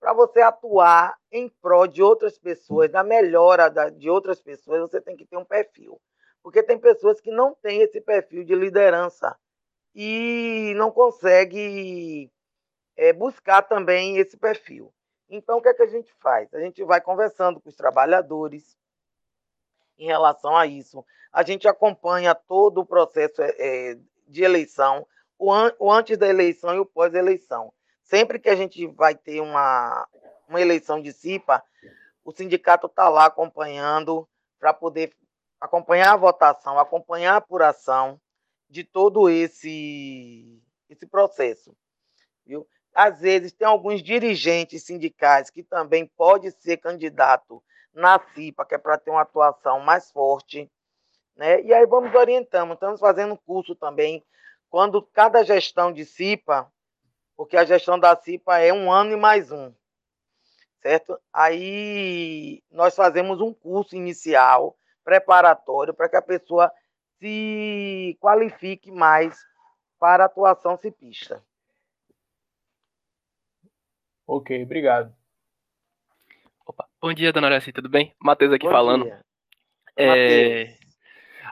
para 0.00 0.12
você 0.12 0.40
atuar 0.40 1.16
em 1.30 1.48
prol 1.48 1.86
de 1.86 2.02
outras 2.02 2.36
pessoas, 2.36 2.90
na 2.90 3.04
melhora 3.04 3.70
da, 3.70 3.90
de 3.90 4.10
outras 4.10 4.40
pessoas, 4.40 4.80
você 4.80 5.00
tem 5.00 5.16
que 5.16 5.24
ter 5.24 5.36
um 5.36 5.44
perfil. 5.44 6.00
Porque 6.42 6.64
tem 6.64 6.80
pessoas 6.80 7.20
que 7.20 7.30
não 7.30 7.54
têm 7.54 7.82
esse 7.82 8.00
perfil 8.00 8.42
de 8.42 8.56
liderança 8.56 9.38
e 9.94 10.74
não 10.76 10.90
conseguem 10.90 12.28
é, 12.96 13.12
buscar 13.12 13.62
também 13.62 14.18
esse 14.18 14.36
perfil. 14.36 14.92
Então, 15.28 15.58
o 15.58 15.62
que, 15.62 15.68
é 15.68 15.74
que 15.74 15.82
a 15.82 15.88
gente 15.88 16.12
faz? 16.14 16.52
A 16.54 16.60
gente 16.60 16.82
vai 16.84 17.00
conversando 17.00 17.60
com 17.60 17.68
os 17.68 17.76
trabalhadores 17.76 18.76
em 19.98 20.06
relação 20.06 20.56
a 20.56 20.66
isso. 20.66 21.04
A 21.32 21.42
gente 21.42 21.66
acompanha 21.68 22.34
todo 22.34 22.80
o 22.80 22.86
processo 22.86 23.42
é, 23.42 23.98
de 24.26 24.42
eleição, 24.42 25.06
o, 25.38 25.52
an 25.52 25.74
o 25.78 25.92
antes 25.92 26.16
da 26.16 26.28
eleição 26.28 26.74
e 26.74 26.78
o 26.78 26.86
pós-eleição. 26.86 27.72
Sempre 28.02 28.38
que 28.38 28.48
a 28.48 28.54
gente 28.54 28.86
vai 28.86 29.14
ter 29.14 29.40
uma, 29.40 30.08
uma 30.48 30.60
eleição 30.60 31.02
de 31.02 31.12
CIPA, 31.12 31.62
o 32.24 32.32
sindicato 32.32 32.86
está 32.86 33.08
lá 33.08 33.26
acompanhando 33.26 34.28
para 34.58 34.72
poder 34.72 35.12
acompanhar 35.60 36.12
a 36.12 36.16
votação, 36.16 36.78
acompanhar 36.78 37.34
a 37.34 37.38
apuração 37.38 38.20
de 38.68 38.84
todo 38.84 39.28
esse, 39.28 40.62
esse 40.88 41.06
processo. 41.06 41.76
Viu? 42.44 42.66
Às 42.96 43.20
vezes, 43.20 43.52
tem 43.52 43.68
alguns 43.68 44.02
dirigentes 44.02 44.84
sindicais 44.84 45.50
que 45.50 45.62
também 45.62 46.06
pode 46.06 46.50
ser 46.52 46.78
candidato 46.78 47.62
na 47.92 48.18
CIPA, 48.32 48.64
que 48.64 48.74
é 48.74 48.78
para 48.78 48.96
ter 48.96 49.10
uma 49.10 49.20
atuação 49.20 49.80
mais 49.80 50.10
forte. 50.10 50.72
Né? 51.36 51.60
E 51.60 51.74
aí 51.74 51.84
vamos 51.84 52.14
orientando. 52.14 52.72
Estamos 52.72 52.98
fazendo 52.98 53.36
curso 53.36 53.74
também. 53.74 54.24
Quando 54.70 55.02
cada 55.02 55.44
gestão 55.44 55.92
de 55.92 56.06
CIPA, 56.06 56.72
porque 57.36 57.58
a 57.58 57.66
gestão 57.66 57.98
da 57.98 58.16
CIPA 58.16 58.60
é 58.60 58.72
um 58.72 58.90
ano 58.90 59.12
e 59.12 59.16
mais 59.16 59.52
um, 59.52 59.74
certo? 60.80 61.20
Aí 61.30 62.62
nós 62.70 62.96
fazemos 62.96 63.42
um 63.42 63.52
curso 63.52 63.94
inicial, 63.94 64.74
preparatório, 65.04 65.92
para 65.92 66.08
que 66.08 66.16
a 66.16 66.22
pessoa 66.22 66.72
se 67.18 68.16
qualifique 68.22 68.90
mais 68.90 69.38
para 69.98 70.24
a 70.24 70.26
atuação 70.26 70.78
cipista. 70.78 71.44
Ok, 74.26 74.62
obrigado. 74.64 75.14
Opa. 76.66 76.88
Bom 77.00 77.14
dia, 77.14 77.32
dona 77.32 77.46
Horaci, 77.46 77.72
tudo 77.72 77.88
bem? 77.88 78.12
Matheus 78.20 78.52
aqui 78.52 78.64
Bom 78.66 78.72
falando. 78.72 79.06
É... 79.96 80.76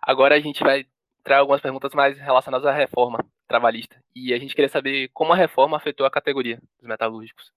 Agora 0.02 0.34
a 0.34 0.40
gente 0.40 0.62
vai 0.62 0.84
trazer 1.22 1.40
algumas 1.40 1.60
perguntas 1.60 1.94
mais 1.94 2.18
relacionadas 2.18 2.66
à 2.66 2.72
reforma 2.72 3.24
trabalhista. 3.46 3.96
E 4.14 4.34
a 4.34 4.38
gente 4.38 4.54
queria 4.54 4.68
saber 4.68 5.08
como 5.14 5.32
a 5.32 5.36
reforma 5.36 5.76
afetou 5.76 6.04
a 6.04 6.10
categoria 6.10 6.60
dos 6.78 6.88
metalúrgicos. 6.88 7.52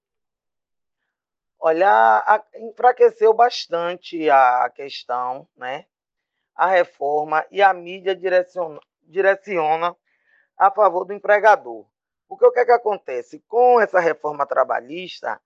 Olha, 1.60 2.24
enfraqueceu 2.56 3.34
bastante 3.34 4.30
a 4.30 4.72
questão, 4.76 5.48
né? 5.58 5.88
A 6.56 6.68
reforma 6.68 7.44
e 7.50 7.62
a 7.62 7.74
mídia 7.74 8.16
direciona, 8.16 8.80
direciona 9.02 9.96
a 10.58 10.72
favor 10.72 11.06
do 11.06 11.14
empregador. 11.14 11.86
Porque 12.28 12.46
o 12.46 12.52
que, 12.52 12.60
é 12.60 12.66
que 12.66 12.72
acontece? 12.72 13.40
Com 13.48 13.80
essa 13.80 14.00
reforma 14.00 14.46
trabalhista, 14.46 15.42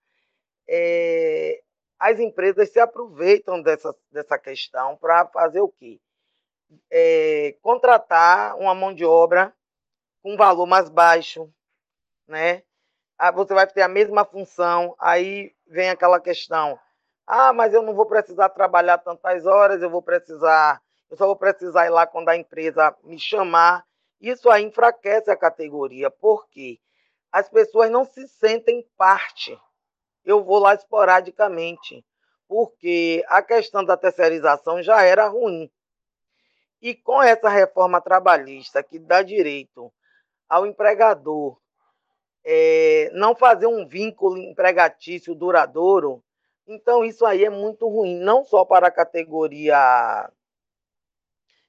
é, 0.68 1.62
as 1.98 2.18
empresas 2.18 2.70
se 2.70 2.80
aproveitam 2.80 3.62
dessa, 3.62 3.94
dessa 4.10 4.38
questão 4.38 4.96
para 4.96 5.26
fazer 5.28 5.60
o 5.60 5.68
quê? 5.68 6.00
É, 6.90 7.56
contratar 7.62 8.56
uma 8.56 8.74
mão 8.74 8.94
de 8.94 9.04
obra 9.04 9.54
com 10.22 10.36
valor 10.36 10.66
mais 10.66 10.88
baixo, 10.88 11.52
né? 12.26 12.62
Ah, 13.18 13.30
você 13.30 13.54
vai 13.54 13.66
ter 13.66 13.82
a 13.82 13.88
mesma 13.88 14.24
função, 14.24 14.96
aí 14.98 15.54
vem 15.66 15.90
aquela 15.90 16.20
questão, 16.20 16.78
ah, 17.26 17.52
mas 17.52 17.72
eu 17.72 17.82
não 17.82 17.94
vou 17.94 18.06
precisar 18.06 18.48
trabalhar 18.48 18.98
tantas 18.98 19.46
horas, 19.46 19.82
eu 19.82 19.90
vou 19.90 20.02
precisar, 20.02 20.82
eu 21.10 21.16
só 21.16 21.26
vou 21.26 21.36
precisar 21.36 21.86
ir 21.86 21.90
lá 21.90 22.06
quando 22.06 22.28
a 22.28 22.36
empresa 22.36 22.96
me 23.04 23.18
chamar. 23.18 23.84
Isso 24.22 24.48
aí 24.48 24.64
enfraquece 24.64 25.30
a 25.30 25.36
categoria, 25.36 26.10
porque 26.10 26.80
as 27.30 27.46
pessoas 27.50 27.90
não 27.90 28.06
se 28.06 28.26
sentem 28.26 28.88
parte 28.96 29.58
eu 30.24 30.42
vou 30.42 30.58
lá 30.58 30.74
esporadicamente, 30.74 32.04
porque 32.48 33.24
a 33.28 33.42
questão 33.42 33.84
da 33.84 33.96
terceirização 33.96 34.82
já 34.82 35.02
era 35.02 35.26
ruim. 35.26 35.70
E 36.80 36.94
com 36.94 37.22
essa 37.22 37.48
reforma 37.48 38.00
trabalhista 38.00 38.82
que 38.82 38.98
dá 38.98 39.22
direito 39.22 39.92
ao 40.48 40.66
empregador 40.66 41.58
é, 42.44 43.10
não 43.14 43.36
fazer 43.36 43.66
um 43.66 43.86
vínculo 43.86 44.36
empregatício 44.36 45.34
duradouro, 45.34 46.22
então 46.66 47.04
isso 47.04 47.24
aí 47.24 47.44
é 47.44 47.50
muito 47.50 47.88
ruim, 47.88 48.18
não 48.18 48.44
só 48.44 48.64
para 48.64 48.88
a 48.88 48.92
categoria 48.92 50.30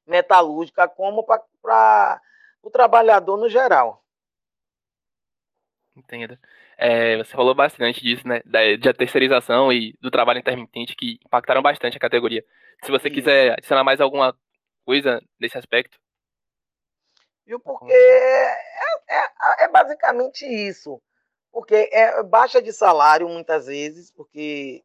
metalúrgica, 0.06 0.88
como 0.88 1.24
para 1.24 2.22
o 2.64 2.72
trabalhador 2.72 3.38
no 3.38 3.50
geral. 3.50 4.04
Entendo. 5.96 6.40
É, 6.76 7.18
você 7.18 7.32
falou 7.32 7.54
bastante 7.54 8.02
disso, 8.02 8.28
né? 8.28 8.42
Da, 8.46 8.76
de 8.76 8.94
terceirização 8.94 9.72
e 9.72 9.94
do 10.02 10.10
trabalho 10.10 10.40
intermitente 10.40 10.96
que 10.96 11.20
impactaram 11.24 11.62
bastante 11.62 11.98
a 11.98 12.00
categoria. 12.00 12.44
Se 12.84 12.90
você 12.90 13.10
Isso. 13.10 13.16
quiser 13.16 13.54
adicionar 13.54 13.84
mais 13.84 14.02
alguma 14.02 14.36
coisa 14.84 15.22
nesse 15.40 15.58
aspecto. 15.58 16.00
Viu? 17.46 17.60
Porque 17.60 17.94
é, 17.94 18.52
é, 19.10 19.64
é 19.66 19.68
basicamente 19.68 20.46
isso. 20.46 21.02
Porque 21.52 21.90
é 21.92 22.24
baixa 22.24 22.62
de 22.62 22.74
salário 22.74 23.30
muitas 23.30 23.68
vezes, 23.68 24.10
porque 24.12 24.84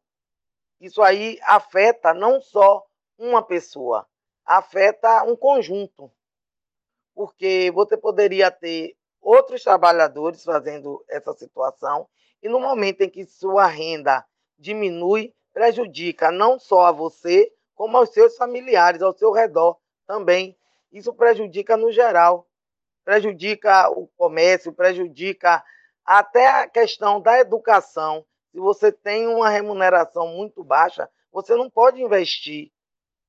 isso 0.79 1.01
aí 1.01 1.39
afeta 1.41 2.13
não 2.13 2.39
só 2.39 2.85
uma 3.17 3.41
pessoa, 3.41 4.07
afeta 4.45 5.23
um 5.23 5.35
conjunto. 5.35 6.11
Porque 7.19 7.69
você 7.75 7.97
poderia 7.97 8.49
ter 8.49 8.95
outros 9.19 9.61
trabalhadores 9.61 10.41
fazendo 10.41 11.03
essa 11.09 11.33
situação, 11.33 12.07
e 12.41 12.47
no 12.47 12.61
momento 12.61 13.01
em 13.01 13.09
que 13.09 13.25
sua 13.25 13.65
renda 13.65 14.25
diminui, 14.57 15.35
prejudica 15.51 16.31
não 16.31 16.57
só 16.57 16.85
a 16.85 16.93
você, 16.93 17.51
como 17.75 17.97
aos 17.97 18.11
seus 18.11 18.37
familiares, 18.37 19.01
ao 19.01 19.11
seu 19.11 19.33
redor 19.33 19.77
também. 20.07 20.57
Isso 20.93 21.13
prejudica 21.13 21.75
no 21.75 21.91
geral, 21.91 22.47
prejudica 23.03 23.89
o 23.89 24.07
comércio, 24.15 24.71
prejudica 24.71 25.61
até 26.05 26.47
a 26.47 26.69
questão 26.69 27.19
da 27.19 27.37
educação. 27.37 28.25
Se 28.53 28.61
você 28.61 28.93
tem 28.93 29.27
uma 29.27 29.49
remuneração 29.49 30.25
muito 30.29 30.63
baixa, 30.63 31.09
você 31.33 31.53
não 31.53 31.69
pode 31.69 32.01
investir 32.01 32.71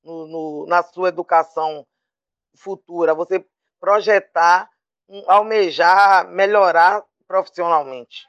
no, 0.01 0.27
no, 0.27 0.65
na 0.65 0.81
sua 0.81 1.09
educação 1.09 1.85
futura, 2.55 3.13
você 3.13 3.45
projetar 3.81 4.69
almejar 5.27 6.29
melhorar 6.29 7.03
profissionalmente. 7.27 8.27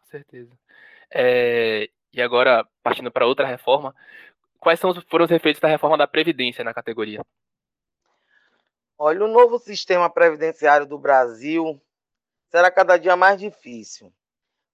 Com 0.00 0.06
certeza. 0.06 0.58
É, 1.10 1.90
e 2.12 2.22
agora, 2.22 2.66
partindo 2.82 3.10
para 3.10 3.26
outra 3.26 3.46
reforma, 3.46 3.94
quais 4.58 4.80
são, 4.80 4.94
foram 5.10 5.24
os 5.24 5.30
efeitos 5.30 5.60
da 5.60 5.68
reforma 5.68 5.98
da 5.98 6.06
Previdência 6.06 6.64
na 6.64 6.72
categoria? 6.72 7.20
Olha, 8.96 9.24
o 9.24 9.28
novo 9.28 9.58
sistema 9.58 10.08
previdenciário 10.10 10.86
do 10.86 10.98
Brasil 10.98 11.80
será 12.50 12.70
cada 12.70 12.96
dia 12.96 13.14
mais 13.16 13.38
difícil, 13.38 14.12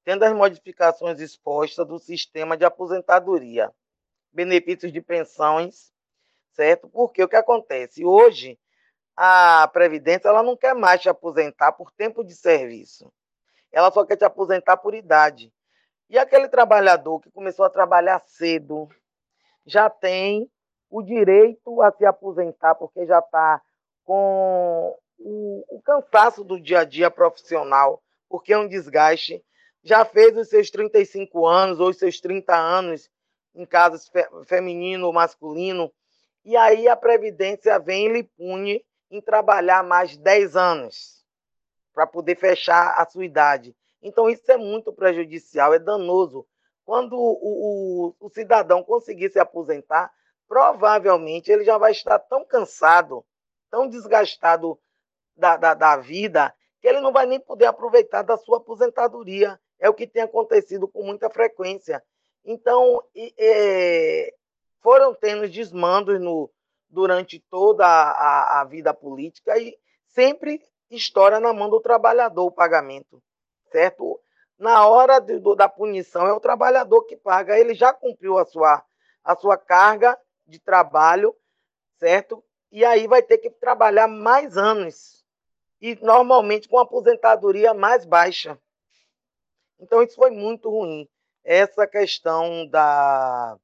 tendo 0.05 0.25
as 0.25 0.33
modificações 0.33 1.20
expostas 1.20 1.87
do 1.87 1.99
sistema 1.99 2.57
de 2.57 2.64
aposentadoria, 2.64 3.70
benefícios 4.33 4.92
de 4.92 5.01
pensões, 5.01 5.92
certo? 6.53 6.88
Porque 6.88 7.23
o 7.23 7.29
que 7.29 7.37
acontece? 7.37 8.05
Hoje, 8.05 8.59
a 9.16 9.68
Previdência 9.72 10.29
ela 10.29 10.42
não 10.42 10.57
quer 10.57 10.74
mais 10.74 11.00
te 11.00 11.09
aposentar 11.09 11.72
por 11.72 11.90
tempo 11.92 12.24
de 12.24 12.35
serviço. 12.35 13.12
Ela 13.72 13.90
só 13.90 14.05
quer 14.05 14.16
te 14.16 14.24
aposentar 14.24 14.77
por 14.77 14.94
idade. 14.94 15.53
E 16.09 16.18
aquele 16.18 16.48
trabalhador 16.48 17.20
que 17.20 17.31
começou 17.31 17.64
a 17.64 17.70
trabalhar 17.70 18.20
cedo 18.27 18.88
já 19.66 19.88
tem 19.88 20.50
o 20.90 21.03
direito 21.03 21.83
a 21.83 21.90
se 21.90 22.05
aposentar 22.05 22.74
porque 22.74 23.07
já 23.07 23.18
está 23.18 23.61
com 24.05 24.96
o, 25.18 25.64
o, 25.68 25.83
cansaço 25.83 26.44
do 26.44 26.61
dia 26.61 26.81
a 26.81 26.85
dia 26.85 27.11
profissional, 27.11 28.03
porque 28.29 28.53
é 28.53 28.59
um 28.59 28.68
desgaste. 28.68 29.42
Já 29.83 30.05
fez 30.05 30.37
os 30.37 30.48
seus 30.48 30.70
35 30.70 31.46
anos 31.46 31.81
ou 31.81 31.88
os 31.88 31.98
seus 31.98 32.20
30 32.20 32.55
anos 32.55 33.11
em 33.55 33.64
casos 33.64 34.09
fe, 34.09 34.27
feminino 34.44 35.07
ou 35.07 35.12
masculino, 35.12 35.92
e 36.44 36.57
aí 36.57 36.88
a 36.88 36.96
Previdência 36.96 37.79
vem 37.79 38.07
e 38.07 38.12
lhe 38.12 38.22
pune 38.22 38.85
em 39.16 39.20
trabalhar 39.20 39.85
mais 39.85 40.16
10 40.16 40.57
anos 40.57 41.24
para 41.92 42.05
poder 42.05 42.37
fechar 42.37 42.94
a 42.96 43.07
sua 43.07 43.24
idade. 43.24 43.77
Então, 44.03 44.29
isso 44.29 44.50
é 44.50 44.57
muito 44.57 44.92
prejudicial, 44.92 45.72
é 45.72 45.79
danoso. 45.79 46.44
Quando 46.85 47.14
o, 47.14 48.11
o, 48.18 48.27
o 48.27 48.29
cidadão 48.29 48.83
conseguir 48.83 49.31
se 49.31 49.38
aposentar, 49.38 50.12
provavelmente 50.48 51.50
ele 51.50 51.64
já 51.64 51.79
vai 51.79 51.92
estar 51.92 52.18
tão 52.18 52.44
cansado, 52.44 53.24
tão 53.70 53.88
desgastado 53.88 54.79
da, 55.37 55.57
da, 55.57 55.74
da 55.74 55.96
vida, 55.96 56.53
que 56.81 56.88
ele 56.88 57.00
não 57.00 57.12
vai 57.12 57.24
nem 57.24 57.38
poder 57.38 57.66
aproveitar 57.66 58.22
da 58.22 58.37
sua 58.37 58.57
aposentadoria. 58.59 59.59
É 59.79 59.88
o 59.88 59.94
que 59.94 60.09
tem 60.09 60.22
acontecido 60.22 60.88
com 60.88 61.05
muita 61.05 61.31
frequência. 61.31 62.03
Então, 62.44 63.00
é, 63.38 64.35
foram 64.83 65.14
tendo 65.14 65.48
desmandos 65.48 66.20
no, 66.20 66.50
durante 66.94 67.40
toda 67.50 67.85
a, 67.85 68.61
a 68.61 68.64
vida 68.64 68.94
política 68.94 69.59
e 69.59 69.76
sempre 70.07 70.62
estoura 70.88 71.40
na 71.40 71.52
mão 71.52 71.68
do 71.68 71.80
trabalhador 71.80 72.46
o 72.46 72.52
pagamento, 72.52 73.20
certo? 73.70 74.20
Na 74.57 74.87
hora 74.87 75.18
de, 75.18 75.40
do, 75.40 75.57
da 75.57 75.68
punição 75.68 76.26
é 76.26 76.33
o 76.33 76.40
trabalhador 76.40 77.02
que 77.04 77.16
paga, 77.16 77.59
ele 77.59 77.74
já 77.74 77.92
cumpriu 77.92 78.38
a 78.38 78.44
sua, 78.44 78.83
a 79.24 79.35
sua 79.35 79.59
carga 79.59 80.16
de 80.46 80.61
trabalho, 80.61 81.35
certo? 81.98 82.42
E 82.70 82.85
aí 82.85 83.09
vai 83.09 83.22
ter 83.22 83.38
que 83.38 83.50
trabalhar 83.50 84.07
mais 84.07 84.57
anos 84.57 85.24
e 85.80 85.96
normalmente 86.00 86.68
com 86.68 86.78
aposentadoria 86.78 87.74
mais 87.74 88.04
baixa. 88.04 88.59
Então 89.80 90.02
isso 90.02 90.14
foi 90.14 90.30
muito 90.30 90.70
ruim. 90.70 91.09
Essa 91.42 91.87
questão 91.87 92.66
da 92.68 93.59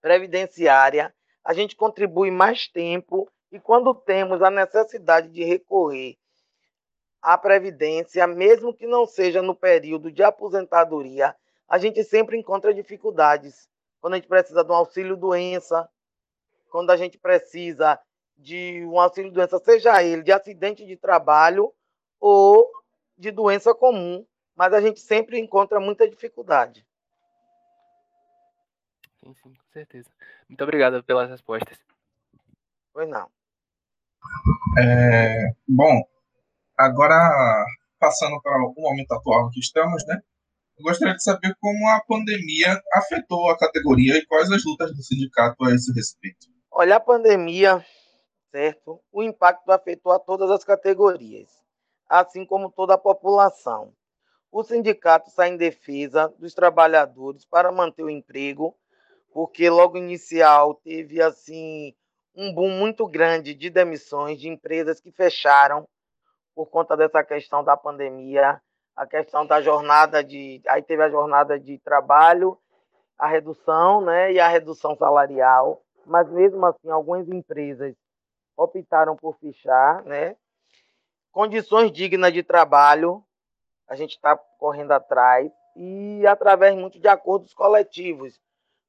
previdenciária 0.00 1.14
a 1.48 1.54
gente 1.54 1.74
contribui 1.74 2.30
mais 2.30 2.68
tempo 2.68 3.26
e 3.50 3.58
quando 3.58 3.94
temos 3.94 4.42
a 4.42 4.50
necessidade 4.50 5.30
de 5.30 5.42
recorrer 5.42 6.18
à 7.22 7.38
previdência, 7.38 8.26
mesmo 8.26 8.74
que 8.74 8.86
não 8.86 9.06
seja 9.06 9.40
no 9.40 9.54
período 9.54 10.12
de 10.12 10.22
aposentadoria, 10.22 11.34
a 11.66 11.78
gente 11.78 12.04
sempre 12.04 12.36
encontra 12.36 12.74
dificuldades. 12.74 13.66
Quando 13.98 14.12
a 14.12 14.16
gente 14.16 14.28
precisa 14.28 14.62
de 14.62 14.70
um 14.70 14.74
auxílio 14.74 15.16
doença, 15.16 15.88
quando 16.70 16.90
a 16.90 16.98
gente 16.98 17.16
precisa 17.16 17.98
de 18.36 18.84
um 18.84 19.00
auxílio 19.00 19.32
doença, 19.32 19.58
seja 19.58 20.02
ele 20.02 20.22
de 20.22 20.32
acidente 20.32 20.84
de 20.84 20.98
trabalho 20.98 21.72
ou 22.20 22.70
de 23.16 23.30
doença 23.30 23.74
comum, 23.74 24.22
mas 24.54 24.74
a 24.74 24.82
gente 24.82 25.00
sempre 25.00 25.38
encontra 25.38 25.80
muita 25.80 26.06
dificuldade. 26.06 26.86
Sim, 29.20 29.34
sim, 29.42 29.54
com 29.54 29.72
certeza. 29.72 30.08
Muito 30.48 30.62
obrigado 30.62 31.02
pelas 31.02 31.28
respostas. 31.28 31.78
Pois 32.92 33.08
não. 33.08 33.30
É, 34.78 35.52
bom, 35.68 36.02
agora 36.76 37.66
passando 37.98 38.40
para 38.42 38.56
o 38.56 38.74
momento 38.76 39.12
atual 39.12 39.48
em 39.48 39.50
que 39.50 39.60
estamos, 39.60 40.04
né? 40.06 40.22
eu 40.78 40.84
gostaria 40.84 41.14
de 41.14 41.22
saber 41.22 41.56
como 41.60 41.88
a 41.88 42.00
pandemia 42.06 42.80
afetou 42.94 43.50
a 43.50 43.58
categoria 43.58 44.16
e 44.16 44.26
quais 44.26 44.50
as 44.50 44.64
lutas 44.64 44.94
do 44.94 45.02
sindicato 45.02 45.64
a 45.64 45.74
esse 45.74 45.92
respeito. 45.92 46.46
Olha, 46.70 46.96
a 46.96 47.00
pandemia, 47.00 47.84
certo? 48.52 49.00
O 49.10 49.22
impacto 49.22 49.70
afetou 49.72 50.12
a 50.12 50.20
todas 50.20 50.50
as 50.50 50.62
categorias, 50.62 51.50
assim 52.08 52.46
como 52.46 52.70
toda 52.70 52.94
a 52.94 52.98
população. 52.98 53.92
O 54.52 54.62
sindicato 54.62 55.30
sai 55.30 55.50
em 55.50 55.56
defesa 55.56 56.32
dos 56.38 56.54
trabalhadores 56.54 57.44
para 57.44 57.72
manter 57.72 58.04
o 58.04 58.10
emprego, 58.10 58.76
porque 59.32 59.68
logo 59.68 59.96
inicial 59.96 60.74
teve 60.74 61.22
assim 61.22 61.94
um 62.34 62.54
boom 62.54 62.70
muito 62.70 63.06
grande 63.06 63.54
de 63.54 63.70
demissões 63.70 64.40
de 64.40 64.48
empresas 64.48 65.00
que 65.00 65.10
fecharam 65.10 65.86
por 66.54 66.66
conta 66.66 66.96
dessa 66.96 67.22
questão 67.24 67.62
da 67.64 67.76
pandemia 67.76 68.60
a 68.98 69.06
questão 69.06 69.46
da 69.46 69.62
jornada 69.62 70.24
de. 70.24 70.60
Aí 70.66 70.82
teve 70.82 71.02
a 71.04 71.08
jornada 71.08 71.58
de 71.58 71.78
trabalho, 71.78 72.58
a 73.16 73.28
redução, 73.28 74.00
né? 74.00 74.32
E 74.32 74.40
a 74.40 74.48
redução 74.48 74.96
salarial. 74.96 75.80
Mas 76.04 76.28
mesmo 76.28 76.66
assim, 76.66 76.90
algumas 76.90 77.28
empresas 77.28 77.94
optaram 78.56 79.14
por 79.14 79.38
fechar, 79.38 80.02
né? 80.02 80.34
Condições 81.30 81.92
dignas 81.92 82.32
de 82.32 82.42
trabalho, 82.42 83.22
a 83.86 83.94
gente 83.94 84.16
está 84.16 84.36
correndo 84.58 84.90
atrás, 84.90 85.52
e 85.76 86.26
através 86.26 86.74
muito 86.74 86.98
de 86.98 87.06
acordos 87.06 87.54
coletivos. 87.54 88.40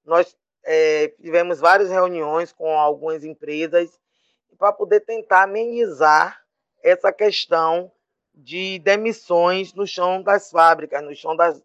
Nós 0.05 0.35
é, 0.63 1.09
tivemos 1.21 1.59
várias 1.59 1.89
reuniões 1.89 2.51
com 2.51 2.77
algumas 2.77 3.23
empresas 3.23 3.99
para 4.57 4.73
poder 4.73 5.01
tentar 5.01 5.43
amenizar 5.43 6.41
essa 6.83 7.11
questão 7.11 7.91
de 8.33 8.79
demissões 8.79 9.73
no 9.73 9.85
chão 9.85 10.21
das 10.21 10.49
fábricas, 10.49 11.03
no 11.03 11.15
chão 11.15 11.35
das, 11.35 11.61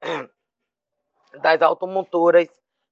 das 1.42 1.62
automotoras, 1.62 2.48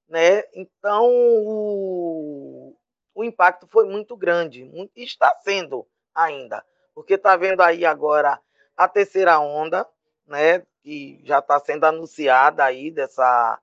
né? 0.07 0.43
Então 0.53 1.07
o, 1.09 2.75
o 3.15 3.23
impacto 3.23 3.67
foi 3.67 3.85
muito 3.85 4.15
grande, 4.15 4.63
muito, 4.65 4.91
está 4.95 5.33
sendo 5.43 5.87
ainda, 6.13 6.65
porque 6.93 7.13
está 7.13 7.35
vendo 7.37 7.61
aí 7.61 7.85
agora 7.85 8.39
a 8.75 8.87
terceira 8.87 9.39
onda, 9.39 9.87
né? 10.25 10.65
Que 10.81 11.21
já 11.23 11.39
está 11.39 11.59
sendo 11.59 11.85
anunciada 11.85 12.63
aí 12.63 12.91
dessa, 12.91 13.59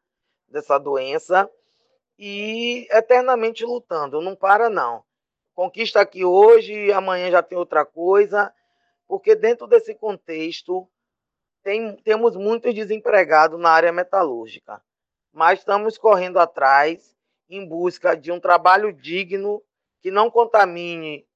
dessa 0.48 0.78
doença 0.78 1.50
e 2.18 2.86
eternamente 2.90 3.64
lutando, 3.64 4.20
não 4.20 4.34
para 4.34 4.68
não. 4.68 5.04
Conquista 5.54 6.00
aqui 6.00 6.24
hoje, 6.24 6.92
amanhã 6.92 7.30
já 7.30 7.42
tem 7.42 7.56
outra 7.58 7.84
coisa 7.84 8.52
porque 9.08 9.34
dentro 9.34 9.66
desse 9.66 9.94
contexto 9.94 10.86
tem, 11.62 11.96
temos 11.96 12.36
muitos 12.36 12.74
desempregados 12.74 13.58
na 13.58 13.70
área 13.70 13.90
metalúrgica, 13.90 14.82
mas 15.32 15.60
estamos 15.60 15.96
correndo 15.96 16.38
atrás 16.38 17.16
em 17.48 17.66
busca 17.66 18.14
de 18.14 18.30
um 18.30 18.38
trabalho 18.38 18.92
digno 18.92 19.62
que 20.00 20.10
não 20.10 20.30
contamine 20.30 21.26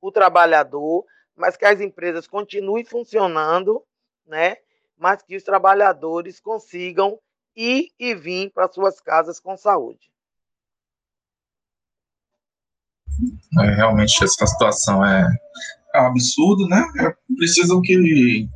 o 0.00 0.12
trabalhador, 0.12 1.04
mas 1.34 1.56
que 1.56 1.64
as 1.64 1.80
empresas 1.80 2.26
continuem 2.26 2.84
funcionando, 2.84 3.82
né? 4.26 4.58
Mas 4.96 5.22
que 5.22 5.34
os 5.34 5.42
trabalhadores 5.42 6.38
consigam 6.38 7.18
ir 7.56 7.88
e 7.98 8.14
vir 8.14 8.50
para 8.50 8.68
suas 8.68 9.00
casas 9.00 9.40
com 9.40 9.56
saúde. 9.56 10.10
É, 13.60 13.74
realmente 13.74 14.24
essa 14.24 14.46
situação 14.46 15.04
é 15.04 15.26
é 15.94 16.00
um 16.00 16.06
absurdo, 16.06 16.66
né? 16.68 16.82
É, 17.00 17.34
precisam 17.36 17.80
que 17.80 18.48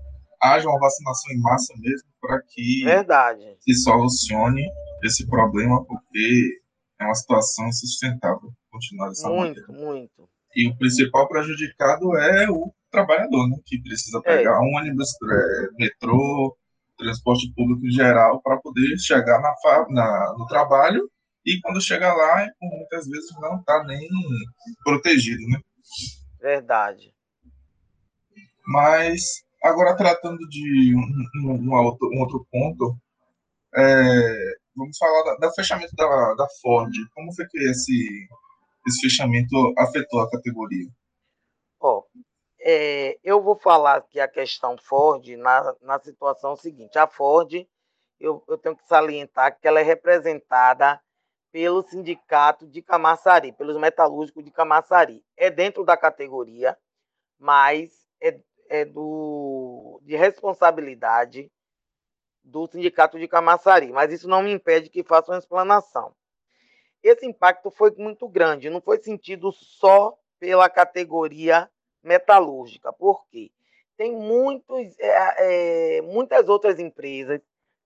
haja 0.43 0.69
uma 0.69 0.79
vacinação 0.79 1.33
em 1.33 1.41
massa 1.41 1.75
mesmo 1.79 2.09
para 2.21 2.43
que 2.43 2.85
Verdade. 2.85 3.57
se 3.61 3.75
solucione 3.75 4.65
esse 5.05 5.27
problema, 5.27 5.85
porque 5.85 6.61
é 7.01 7.05
uma 7.05 7.15
situação 7.15 7.69
insustentável 7.69 8.53
continuar 8.71 9.09
dessa 9.09 9.29
muito, 9.29 9.41
maneira. 9.41 9.67
Muito, 9.69 9.85
muito. 9.85 10.29
E 10.55 10.69
o 10.69 10.77
principal 10.79 11.29
prejudicado 11.29 12.17
é 12.17 12.51
o 12.51 12.73
trabalhador, 12.91 13.49
né? 13.49 13.57
Que 13.67 13.81
precisa 13.83 14.21
pegar 14.23 14.57
é. 14.57 14.79
ônibus, 14.79 15.11
é, 15.11 15.69
metrô, 15.79 16.57
transporte 16.97 17.53
público 17.55 17.87
em 17.87 17.91
geral 17.91 18.41
para 18.43 18.57
poder 18.59 18.99
chegar 18.99 19.41
na, 19.41 19.55
na, 19.91 20.35
no 20.39 20.47
trabalho 20.47 21.11
e 21.45 21.61
quando 21.61 21.81
chegar 21.81 22.13
lá, 22.13 22.45
muitas 22.61 23.07
vezes 23.07 23.31
não 23.41 23.61
está 23.61 23.85
nem 23.85 24.09
protegido, 24.83 25.41
né? 25.49 25.61
Verdade. 26.41 27.15
Mas, 28.67 29.45
agora 29.63 29.97
tratando 29.97 30.39
de 30.49 30.93
um, 30.97 31.53
um, 31.53 31.73
outro, 31.73 32.11
um 32.13 32.21
outro, 32.21 32.45
ponto, 32.51 32.99
é, 33.77 34.57
vamos 34.75 34.99
falar 34.99 35.37
do 35.37 35.55
fechamento 35.55 35.95
da, 35.95 36.35
da 36.35 36.49
Ford. 36.61 36.93
Como 37.15 37.33
foi 37.33 37.47
que 37.47 37.59
esse, 37.59 38.29
esse 38.89 39.01
fechamento 39.03 39.73
afetou 39.79 40.21
a 40.21 40.31
categoria? 40.31 40.89
Oh, 41.81 42.03
é, 42.69 43.17
eu 43.23 43.41
vou 43.41 43.55
falar 43.57 43.99
aqui 43.99 44.19
a 44.19 44.27
questão 44.27 44.77
Ford 44.77 45.25
na, 45.37 45.77
na 45.81 46.01
situação 46.01 46.57
seguinte. 46.57 46.99
A 46.99 47.07
Ford, 47.07 47.65
eu, 48.19 48.43
eu 48.49 48.59
tenho 48.59 48.77
que 48.77 48.85
salientar 48.89 49.57
que 49.57 49.69
ela 49.69 49.79
é 49.79 49.85
representada 49.85 51.01
pelo 51.53 51.85
sindicato 51.85 52.67
de 52.67 52.83
Camaçari, 52.83 53.53
pelos 53.53 53.77
metalúrgicos 53.79 54.45
de 54.45 54.51
Camaçari. 54.51 55.25
É 55.37 55.49
dentro 55.49 55.85
da 55.85 55.97
categoria, 55.97 56.77
mas 57.39 58.05
é, 58.21 58.41
é 58.69 58.85
do, 58.85 60.01
de 60.03 60.17
responsabilidade 60.17 61.49
do 62.43 62.67
Sindicato 62.67 63.17
de 63.17 63.29
Camaçari, 63.29 63.93
mas 63.93 64.13
isso 64.13 64.29
não 64.29 64.43
me 64.43 64.51
impede 64.51 64.91
que 64.91 65.05
faça 65.05 65.31
uma 65.31 65.39
explanação. 65.39 66.13
Esse 67.01 67.25
impacto 67.25 67.71
foi 67.71 67.93
muito 67.97 68.29
grande, 68.29 68.71
não 68.71 68.81
foi 68.81 68.99
sentido 68.99 69.53
só 69.53 70.19
pela 70.41 70.69
categoria 70.69 71.71
metalúrgica, 72.07 72.93
porque 72.93 73.51
tem 73.97 74.13
muitos, 74.13 74.99
é, 74.99 75.97
é, 75.99 76.03
muitas 76.03 76.49
outras 76.49 76.79
empresas 76.79 77.41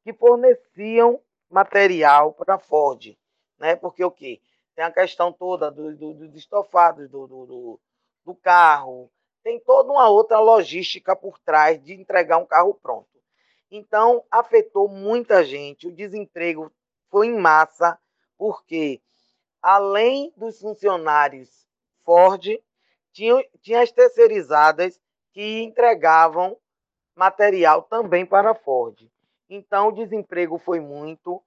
que 0.05 0.13
forneciam 0.13 1.21
material 1.49 2.33
para 2.33 2.55
a 2.55 2.59
Ford, 2.59 3.17
né? 3.59 3.75
Porque 3.77 4.05
o 4.05 4.11
quê? 4.11 4.41
Tem 4.75 4.85
a 4.85 4.93
questão 4.93 5.33
toda 5.33 5.71
dos 5.71 5.97
do, 5.97 6.15
do, 6.15 6.29
do 6.29 6.37
estofados 6.37 7.09
do, 7.09 7.27
do, 7.27 7.81
do 8.25 8.35
carro, 8.35 9.11
tem 9.43 9.59
toda 9.59 9.91
uma 9.91 10.09
outra 10.09 10.39
logística 10.39 11.17
por 11.17 11.39
trás 11.39 11.83
de 11.83 11.95
entregar 11.95 12.39
um 12.39 12.47
carro 12.47 12.75
pronto. 12.75 13.09
Então, 13.71 14.25
afetou 14.31 14.89
muita 14.89 15.45
gente, 15.45 15.89
o 15.89 15.93
desemprego 15.93 16.71
foi 17.09 17.29
em 17.29 17.39
massa, 17.39 17.99
porque 18.37 19.01
além 19.63 20.33
dos 20.37 20.61
funcionários 20.61 21.67
Ford, 22.05 22.59
tinha, 23.13 23.45
tinha 23.61 23.83
as 23.83 23.93
terceirizadas 23.93 25.01
que 25.33 25.63
entregavam 25.63 26.57
material 27.15 27.83
também 27.83 28.25
para 28.25 28.51
a 28.51 28.55
Ford. 28.55 29.09
Então, 29.49 29.89
o 29.89 29.93
desemprego 29.93 30.59
foi 30.59 30.81
muito. 30.81 31.43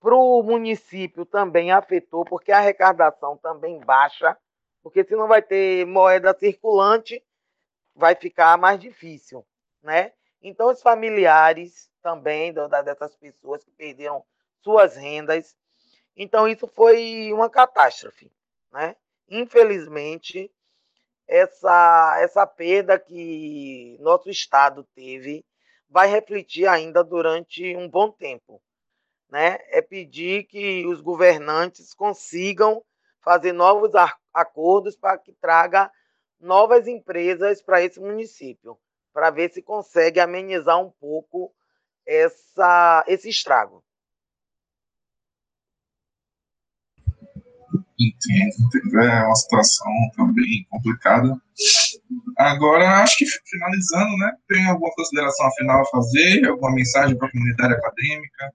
Para 0.00 0.14
o 0.14 0.42
município 0.42 1.24
também 1.24 1.72
afetou, 1.72 2.24
porque 2.24 2.52
a 2.52 2.58
arrecadação 2.58 3.36
também 3.38 3.80
baixa 3.80 4.36
porque 4.84 5.02
se 5.02 5.16
não 5.16 5.26
vai 5.26 5.40
ter 5.40 5.86
moeda 5.86 6.36
circulante, 6.38 7.24
vai 7.94 8.14
ficar 8.14 8.58
mais 8.58 8.78
difícil, 8.78 9.42
né? 9.82 10.12
Então, 10.42 10.70
os 10.70 10.82
familiares 10.82 11.90
também 12.02 12.52
dessas 12.52 13.16
pessoas 13.16 13.64
que 13.64 13.70
perderam 13.70 14.22
suas 14.60 14.94
rendas. 14.94 15.56
Então, 16.14 16.46
isso 16.46 16.66
foi 16.66 17.32
uma 17.32 17.48
catástrofe, 17.48 18.30
né? 18.70 18.94
Infelizmente, 19.26 20.52
essa, 21.26 22.16
essa 22.20 22.46
perda 22.46 22.98
que 22.98 23.96
nosso 24.00 24.30
Estado 24.30 24.84
teve 24.94 25.44
vai 25.88 26.08
refletir 26.08 26.66
ainda 26.66 27.04
durante 27.04 27.76
um 27.76 27.88
bom 27.88 28.10
tempo. 28.10 28.60
Né? 29.30 29.58
É 29.68 29.80
pedir 29.80 30.44
que 30.44 30.86
os 30.86 31.00
governantes 31.00 31.94
consigam 31.94 32.84
fazer 33.20 33.52
novos 33.52 33.92
acordos 34.32 34.96
para 34.96 35.18
que 35.18 35.32
traga 35.32 35.90
novas 36.38 36.86
empresas 36.86 37.62
para 37.62 37.82
esse 37.82 38.00
município, 38.00 38.78
para 39.12 39.30
ver 39.30 39.52
se 39.52 39.62
consegue 39.62 40.20
amenizar 40.20 40.80
um 40.80 40.90
pouco 40.90 41.54
essa, 42.06 43.04
esse 43.06 43.28
estrago. 43.28 43.83
Entendo, 47.98 49.00
é 49.00 49.24
uma 49.24 49.34
situação 49.36 49.92
também 50.16 50.66
complicada. 50.68 51.36
Agora, 52.36 53.02
acho 53.02 53.18
que 53.18 53.26
finalizando, 53.46 54.16
né? 54.18 54.32
Tem 54.48 54.66
alguma 54.66 54.92
consideração 54.94 55.50
final 55.52 55.82
a 55.82 55.86
fazer? 55.86 56.44
Alguma 56.46 56.74
mensagem 56.74 57.16
para 57.16 57.28
a 57.28 57.30
comunidade 57.30 57.74
acadêmica 57.74 58.52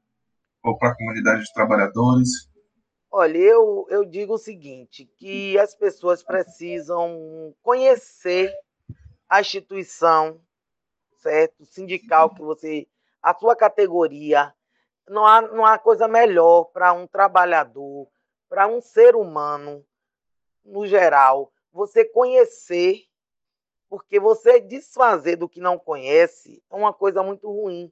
ou 0.63 0.78
para 0.78 0.89
a 0.89 0.95
comunidade 0.95 1.43
de 1.43 1.54
trabalhadores? 1.54 2.30
Olha, 3.12 3.38
eu, 3.38 3.88
eu 3.89 4.06
digo 4.06 4.34
o 4.34 4.38
seguinte, 4.38 5.10
que 5.17 5.58
as 5.58 5.73
pessoas 5.73 6.21
precisam 6.21 7.56
conhecer 7.63 8.54
a 9.28 9.41
instituição, 9.41 10.39
certo? 11.17 11.65
Sindical 11.65 12.34
que 12.34 12.41
você 12.41 12.88
a 13.21 13.34
sua 13.34 13.56
categoria. 13.56 14.54
Não 15.08 15.25
há, 15.25 15.41
não 15.41 15.65
há 15.65 15.78
coisa 15.78 16.08
melhor 16.08 16.65
para 16.65 16.93
um 16.93 17.08
trabalhador, 17.08 18.08
para 18.49 18.67
um 18.67 18.81
ser 18.81 19.15
humano, 19.15 19.85
no 20.65 20.85
geral, 20.88 21.53
você 21.71 22.03
conhecer, 22.03 23.05
porque 23.88 24.19
você 24.19 24.59
desfazer 24.59 25.35
do 25.35 25.47
que 25.47 25.62
não 25.62 25.77
conhece 25.77 26.62
é 26.69 26.75
uma 26.75 26.91
coisa 26.91 27.23
muito 27.23 27.49
ruim. 27.49 27.91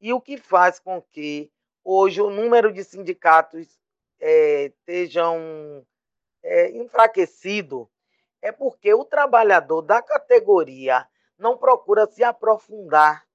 E 0.00 0.12
o 0.12 0.20
que 0.20 0.38
faz 0.38 0.80
com 0.80 1.00
que 1.00 1.52
hoje 1.84 2.20
o 2.20 2.30
número 2.30 2.72
de 2.72 2.82
sindicatos 2.82 3.78
é, 4.18 4.64
estejam 4.64 5.86
é, 6.42 6.70
enfraquecido 6.70 7.88
é 8.40 8.52
porque 8.52 8.92
o 8.94 9.04
trabalhador 9.04 9.82
da 9.82 10.00
categoria 10.00 11.06
não 11.38 11.56
procura 11.56 12.06
se 12.06 12.22
aprofundar 12.22 13.26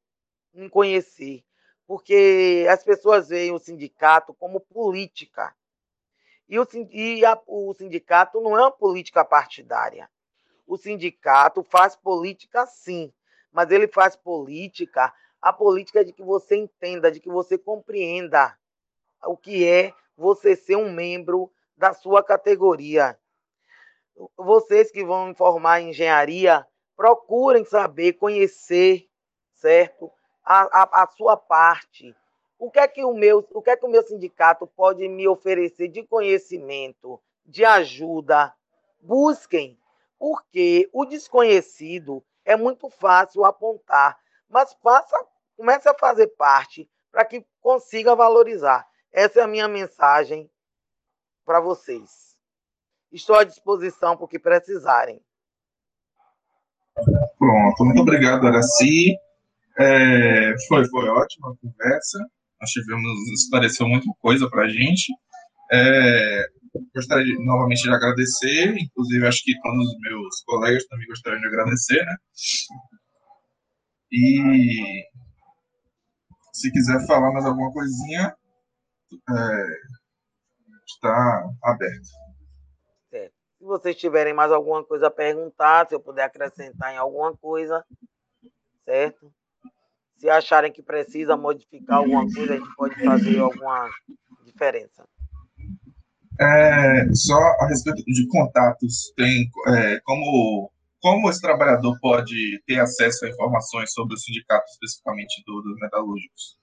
em 0.54 0.70
conhecer, 0.70 1.44
porque 1.86 2.66
as 2.70 2.84
pessoas 2.84 3.30
veem 3.30 3.52
o 3.52 3.60
sindicato 3.60 4.34
como 4.34 4.60
política. 4.60 5.56
E, 6.48 6.60
o, 6.60 6.68
e 6.92 7.26
a, 7.26 7.40
o 7.48 7.74
sindicato 7.74 8.42
não 8.42 8.58
é 8.58 8.62
uma 8.62 8.72
política 8.72 9.24
partidária. 9.24 10.10
O 10.68 10.78
sindicato 10.78 11.64
faz 11.64 11.96
política 11.96 12.66
sim, 12.66 13.12
mas 13.52 13.72
ele 13.72 13.88
faz 13.88 14.16
política, 14.16 15.14
a 15.42 15.52
política 15.52 16.04
de 16.04 16.14
que 16.14 16.24
você 16.24 16.56
entenda, 16.56 17.12
de 17.12 17.20
que 17.20 17.30
você 17.30 17.58
compreenda 17.58 18.58
o 19.26 19.38
que 19.38 19.68
é 19.68 19.94
você 20.18 20.56
ser 20.56 20.76
um 20.76 20.92
membro 20.92 21.52
da 21.78 21.94
sua 21.94 22.24
categoria. 22.24 23.18
Vocês 24.38 24.92
que 24.92 25.04
vão 25.04 25.34
formar 25.34 25.82
engenharia, 25.82 26.66
procurem 26.96 27.66
saber, 27.66 28.14
conhecer, 28.14 29.10
certo? 29.56 30.12
A, 30.44 30.84
a, 30.84 31.04
a, 31.04 31.08
sua 31.08 31.36
parte. 31.36 32.16
O 32.58 32.72
que 32.72 32.80
é 32.80 32.88
que 32.88 33.04
o 33.04 33.14
meu, 33.14 33.46
o 33.52 33.62
que 33.62 33.70
é 33.72 33.78
que 33.78 33.86
o 33.86 33.90
meu 33.90 34.04
sindicato 34.04 34.66
pode 34.68 35.08
me 35.08 35.28
oferecer 35.28 35.88
de 35.88 36.04
conhecimento, 36.04 37.22
de 37.46 37.66
ajuda? 37.66 38.54
Busquem, 39.02 39.78
porque 40.18 40.90
o 40.94 41.06
desconhecido 41.06 42.24
é 42.46 42.56
muito 42.56 42.90
fácil 42.90 43.44
apontar, 43.44 44.18
mas 44.50 44.74
faça, 44.82 45.18
comece 45.58 45.90
a 45.90 45.94
fazer 45.94 46.28
parte 46.28 46.90
para 47.12 47.26
que 47.26 47.46
consiga 47.62 48.16
valorizar. 48.16 48.88
Essa 49.12 49.42
é 49.42 49.44
a 49.44 49.48
minha 49.48 49.68
mensagem 49.68 50.50
para 51.46 51.60
vocês. 51.60 52.36
Estou 53.12 53.36
à 53.36 53.44
disposição 53.44 54.16
para 54.16 54.26
o 54.26 54.28
que 54.28 54.40
precisarem. 54.40 55.22
Pronto, 57.38 57.86
muito 57.86 58.02
obrigado, 58.02 58.48
Araci. 58.48 59.16
É, 59.78 60.56
foi, 60.68 60.88
foi 60.88 61.10
ótima 61.10 61.52
a 61.52 61.56
conversa. 61.58 62.20
Nós 62.64 62.72
tivemos, 62.72 63.30
esclareceu 63.34 63.86
muita 63.86 64.10
coisa 64.22 64.50
para 64.50 64.64
a 64.64 64.70
gente. 64.70 65.14
É, 65.70 66.48
gostaria 66.96 67.26
de, 67.26 67.46
novamente 67.46 67.84
de 67.84 67.90
agradecer, 67.90 68.74
inclusive 68.78 69.28
acho 69.28 69.44
que 69.44 69.60
todos 69.60 69.86
os 69.86 70.00
meus 70.00 70.44
colegas 70.46 70.86
também 70.86 71.06
gostariam 71.08 71.42
de 71.42 71.48
agradecer, 71.48 72.06
né? 72.06 72.16
E 74.14 75.04
se 76.54 76.72
quiser 76.72 77.06
falar 77.06 77.34
mais 77.34 77.46
alguma 77.46 77.70
coisinha, 77.74 78.34
é, 79.12 79.66
está 80.88 81.44
aberto. 81.66 82.08
Certo. 83.10 83.34
Se 83.58 83.66
vocês 83.66 83.98
tiverem 83.98 84.34
mais 84.34 84.54
alguma 84.54 84.86
coisa 84.86 85.08
a 85.08 85.12
perguntar, 85.12 85.90
se 85.90 85.96
eu 85.96 86.00
puder 86.00 86.24
acrescentar 86.24 86.94
em 86.94 86.98
alguma 86.98 87.36
coisa, 87.36 87.84
certo? 88.86 89.34
Se 90.24 90.30
acharem 90.30 90.72
que 90.72 90.82
precisa 90.82 91.36
modificar 91.36 91.98
alguma 91.98 92.24
coisa, 92.34 92.54
a 92.54 92.56
gente 92.56 92.76
pode 92.78 93.04
fazer 93.04 93.40
alguma 93.40 93.90
diferença. 94.46 95.06
É, 96.40 97.14
só 97.14 97.38
a 97.60 97.68
respeito 97.68 98.02
de 98.06 98.26
contatos, 98.30 99.12
tem 99.18 99.52
é, 99.68 100.00
como 100.00 100.72
como 101.02 101.30
esse 101.30 101.42
trabalhador 101.42 102.00
pode 102.00 102.64
ter 102.66 102.80
acesso 102.80 103.26
a 103.26 103.30
informações 103.30 103.92
sobre 103.92 104.14
o 104.14 104.18
sindicato, 104.18 104.64
especificamente 104.72 105.44
do, 105.46 105.62
dos 105.62 105.78
metalúrgicos? 105.82 106.58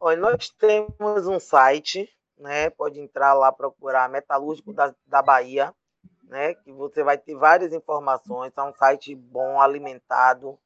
Olha, 0.00 0.18
nós 0.18 0.48
temos 0.48 1.26
um 1.26 1.38
site, 1.38 2.08
né? 2.38 2.70
Pode 2.70 2.98
entrar 2.98 3.34
lá 3.34 3.52
procurar 3.52 4.08
Metalúrgico 4.08 4.72
da, 4.72 4.94
da 5.06 5.20
Bahia, 5.20 5.70
né? 6.22 6.54
Que 6.54 6.72
você 6.72 7.04
vai 7.04 7.18
ter 7.18 7.34
várias 7.34 7.74
informações. 7.74 8.54
É 8.56 8.62
um 8.62 8.72
site 8.72 9.14
bom, 9.14 9.60
alimentado, 9.60 10.58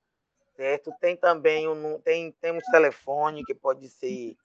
certo? 0.57 0.93
Tem 1.01 1.17
também 1.17 1.69
um, 1.69 2.01
tem 2.01 2.33
temos 2.33 2.65
telefone 2.65 3.45
que 3.45 3.55
pode 3.55 3.89
ser 3.89 4.37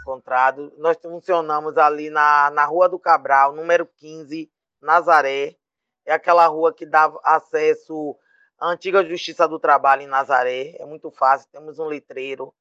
encontrado. 0.00 0.72
Nós 0.76 0.96
funcionamos 1.00 1.78
ali 1.78 2.10
na, 2.10 2.50
na 2.50 2.64
Rua 2.64 2.88
do 2.88 2.98
Cabral, 2.98 3.52
número 3.54 3.86
15, 3.86 4.50
Nazaré. 4.82 5.56
É 6.04 6.12
aquela 6.12 6.46
rua 6.46 6.72
que 6.72 6.84
dá 6.84 7.12
acesso 7.22 8.16
à 8.58 8.68
antiga 8.68 9.04
Justiça 9.04 9.46
do 9.46 9.58
Trabalho 9.58 10.02
em 10.02 10.06
Nazaré. 10.06 10.76
É 10.78 10.84
muito 10.84 11.10
fácil, 11.10 11.48
temos 11.52 11.78
um 11.78 11.86
letreiro 11.86 12.52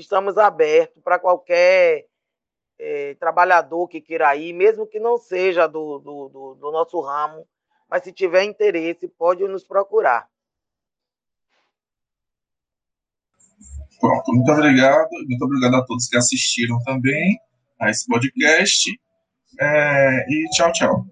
estamos 0.00 0.36
abertos 0.36 1.02
para 1.02 1.18
qualquer 1.18 2.06
é, 2.78 3.14
trabalhador 3.14 3.88
que 3.88 4.00
queira 4.00 4.36
ir, 4.36 4.52
mesmo 4.52 4.86
que 4.86 5.00
não 5.00 5.16
seja 5.16 5.66
do, 5.66 5.98
do, 5.98 6.28
do, 6.28 6.54
do 6.54 6.70
nosso 6.70 7.00
ramo, 7.00 7.46
mas 7.88 8.02
se 8.02 8.12
tiver 8.12 8.42
interesse, 8.44 9.08
pode 9.08 9.46
nos 9.48 9.64
procurar. 9.64 10.28
Pronto, 14.00 14.32
muito 14.32 14.50
obrigado. 14.52 15.08
Muito 15.10 15.44
obrigado 15.44 15.76
a 15.76 15.84
todos 15.84 16.08
que 16.08 16.16
assistiram 16.16 16.78
também 16.84 17.38
a 17.80 17.90
esse 17.90 18.06
podcast. 18.06 18.90
É, 19.58 20.26
e 20.28 20.48
tchau, 20.50 20.72
tchau. 20.72 21.06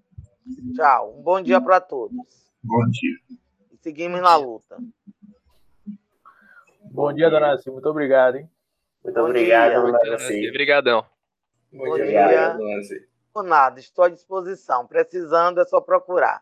Tchau. 0.74 1.18
Um 1.18 1.22
bom 1.22 1.40
dia 1.40 1.60
para 1.60 1.80
todos. 1.80 2.16
Bom 2.62 2.84
dia. 2.90 3.38
E 3.72 3.76
seguimos 3.82 4.20
na 4.20 4.36
luta. 4.36 4.76
Bom 6.84 7.12
dia, 7.12 7.30
dona 7.30 7.58
Cia. 7.58 7.72
Muito 7.72 7.88
obrigado, 7.88 8.36
hein? 8.36 8.48
Muito 9.02 9.16
Bom 9.16 9.26
obrigado, 9.26 9.90
Nancy. 9.90 10.48
Obrigadão. 10.48 11.04
Bom, 11.72 11.84
Bom 11.84 11.96
dia. 11.96 12.06
dia. 12.06 12.58
Por 13.32 13.42
nada, 13.42 13.80
estou 13.80 14.04
à 14.04 14.08
disposição. 14.08 14.86
Precisando 14.86 15.60
é 15.60 15.64
só 15.64 15.80
procurar. 15.80 16.40